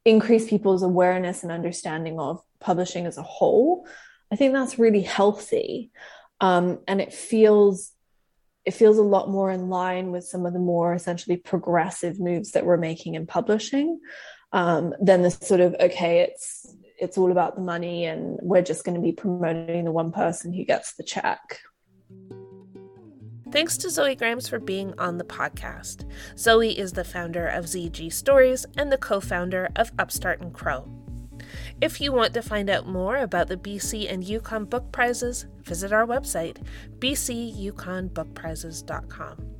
increase 0.04 0.48
people's 0.48 0.82
awareness 0.82 1.42
and 1.42 1.52
understanding 1.52 2.18
of 2.18 2.42
publishing 2.60 3.06
as 3.06 3.18
a 3.18 3.22
whole 3.22 3.86
I 4.32 4.36
think 4.36 4.52
that's 4.52 4.78
really 4.78 5.02
healthy. 5.02 5.90
Um, 6.40 6.80
and 6.88 7.00
it 7.00 7.12
feels 7.12 7.92
it 8.64 8.72
feels 8.72 8.96
a 8.96 9.02
lot 9.02 9.28
more 9.28 9.50
in 9.50 9.68
line 9.68 10.10
with 10.10 10.24
some 10.24 10.46
of 10.46 10.54
the 10.54 10.58
more 10.58 10.94
essentially 10.94 11.36
progressive 11.36 12.18
moves 12.18 12.52
that 12.52 12.64
we're 12.64 12.78
making 12.78 13.14
in 13.14 13.26
publishing 13.26 14.00
um, 14.52 14.94
than 15.00 15.22
the 15.22 15.30
sort 15.30 15.60
of 15.60 15.74
okay 15.80 16.20
it's 16.20 16.74
it's 16.98 17.18
all 17.18 17.30
about 17.30 17.56
the 17.56 17.60
money 17.60 18.06
and 18.06 18.38
we're 18.40 18.62
just 18.62 18.84
going 18.84 18.94
to 18.94 19.00
be 19.00 19.12
promoting 19.12 19.84
the 19.84 19.92
one 19.92 20.12
person 20.12 20.52
who 20.52 20.64
gets 20.64 20.94
the 20.94 21.04
check 21.04 21.60
Thanks 23.50 23.76
to 23.78 23.90
Zoe 23.90 24.16
Grams 24.16 24.48
for 24.48 24.58
being 24.58 24.98
on 24.98 25.16
the 25.16 25.24
podcast. 25.24 26.10
Zoe 26.36 26.76
is 26.76 26.90
the 26.90 27.04
founder 27.04 27.46
of 27.46 27.66
ZG 27.66 28.12
Stories 28.12 28.66
and 28.76 28.90
the 28.90 28.98
co 28.98 29.20
founder 29.20 29.68
of 29.76 29.92
Upstart 29.96 30.40
and 30.40 30.52
Crow. 30.52 31.03
If 31.80 32.00
you 32.00 32.12
want 32.12 32.34
to 32.34 32.42
find 32.42 32.70
out 32.70 32.86
more 32.86 33.16
about 33.16 33.48
the 33.48 33.56
BC 33.56 34.08
and 34.10 34.22
Yukon 34.22 34.66
Book 34.66 34.92
Prizes, 34.92 35.46
visit 35.62 35.92
our 35.92 36.06
website, 36.06 36.58
bcyukonbookprizes.com. 36.98 39.54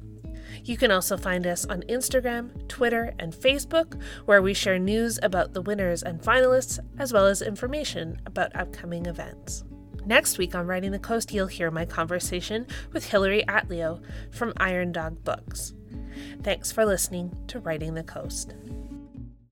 You 0.62 0.77
can 0.77 0.90
also 0.90 1.16
find 1.16 1.46
us 1.46 1.64
on 1.66 1.83
Instagram, 1.83 2.68
Twitter, 2.68 3.12
and 3.18 3.33
Facebook, 3.33 4.00
where 4.24 4.40
we 4.40 4.55
share 4.55 4.79
news 4.79 5.18
about 5.22 5.53
the 5.53 5.62
winners 5.62 6.03
and 6.03 6.20
finalists, 6.20 6.79
as 6.98 7.12
well 7.12 7.27
as 7.27 7.42
information 7.42 8.20
about 8.27 8.55
upcoming 8.55 9.07
events. 9.07 9.64
Next 10.07 10.38
week 10.38 10.55
on 10.55 10.66
Writing 10.66 10.92
the 10.92 10.98
Coast, 10.98 11.33
you'll 11.33 11.48
hear 11.48 11.70
my 11.70 11.85
conversation 11.85 12.66
with 12.92 13.11
Hilary 13.11 13.42
Atleo 13.48 14.00
from 14.31 14.53
Iron 14.59 14.92
Dog 14.92 15.24
Books. 15.24 15.74
Thanks 16.42 16.70
for 16.70 16.85
listening 16.85 17.35
to 17.48 17.59
Writing 17.59 17.94
the 17.94 18.05
Coast. 18.05 18.55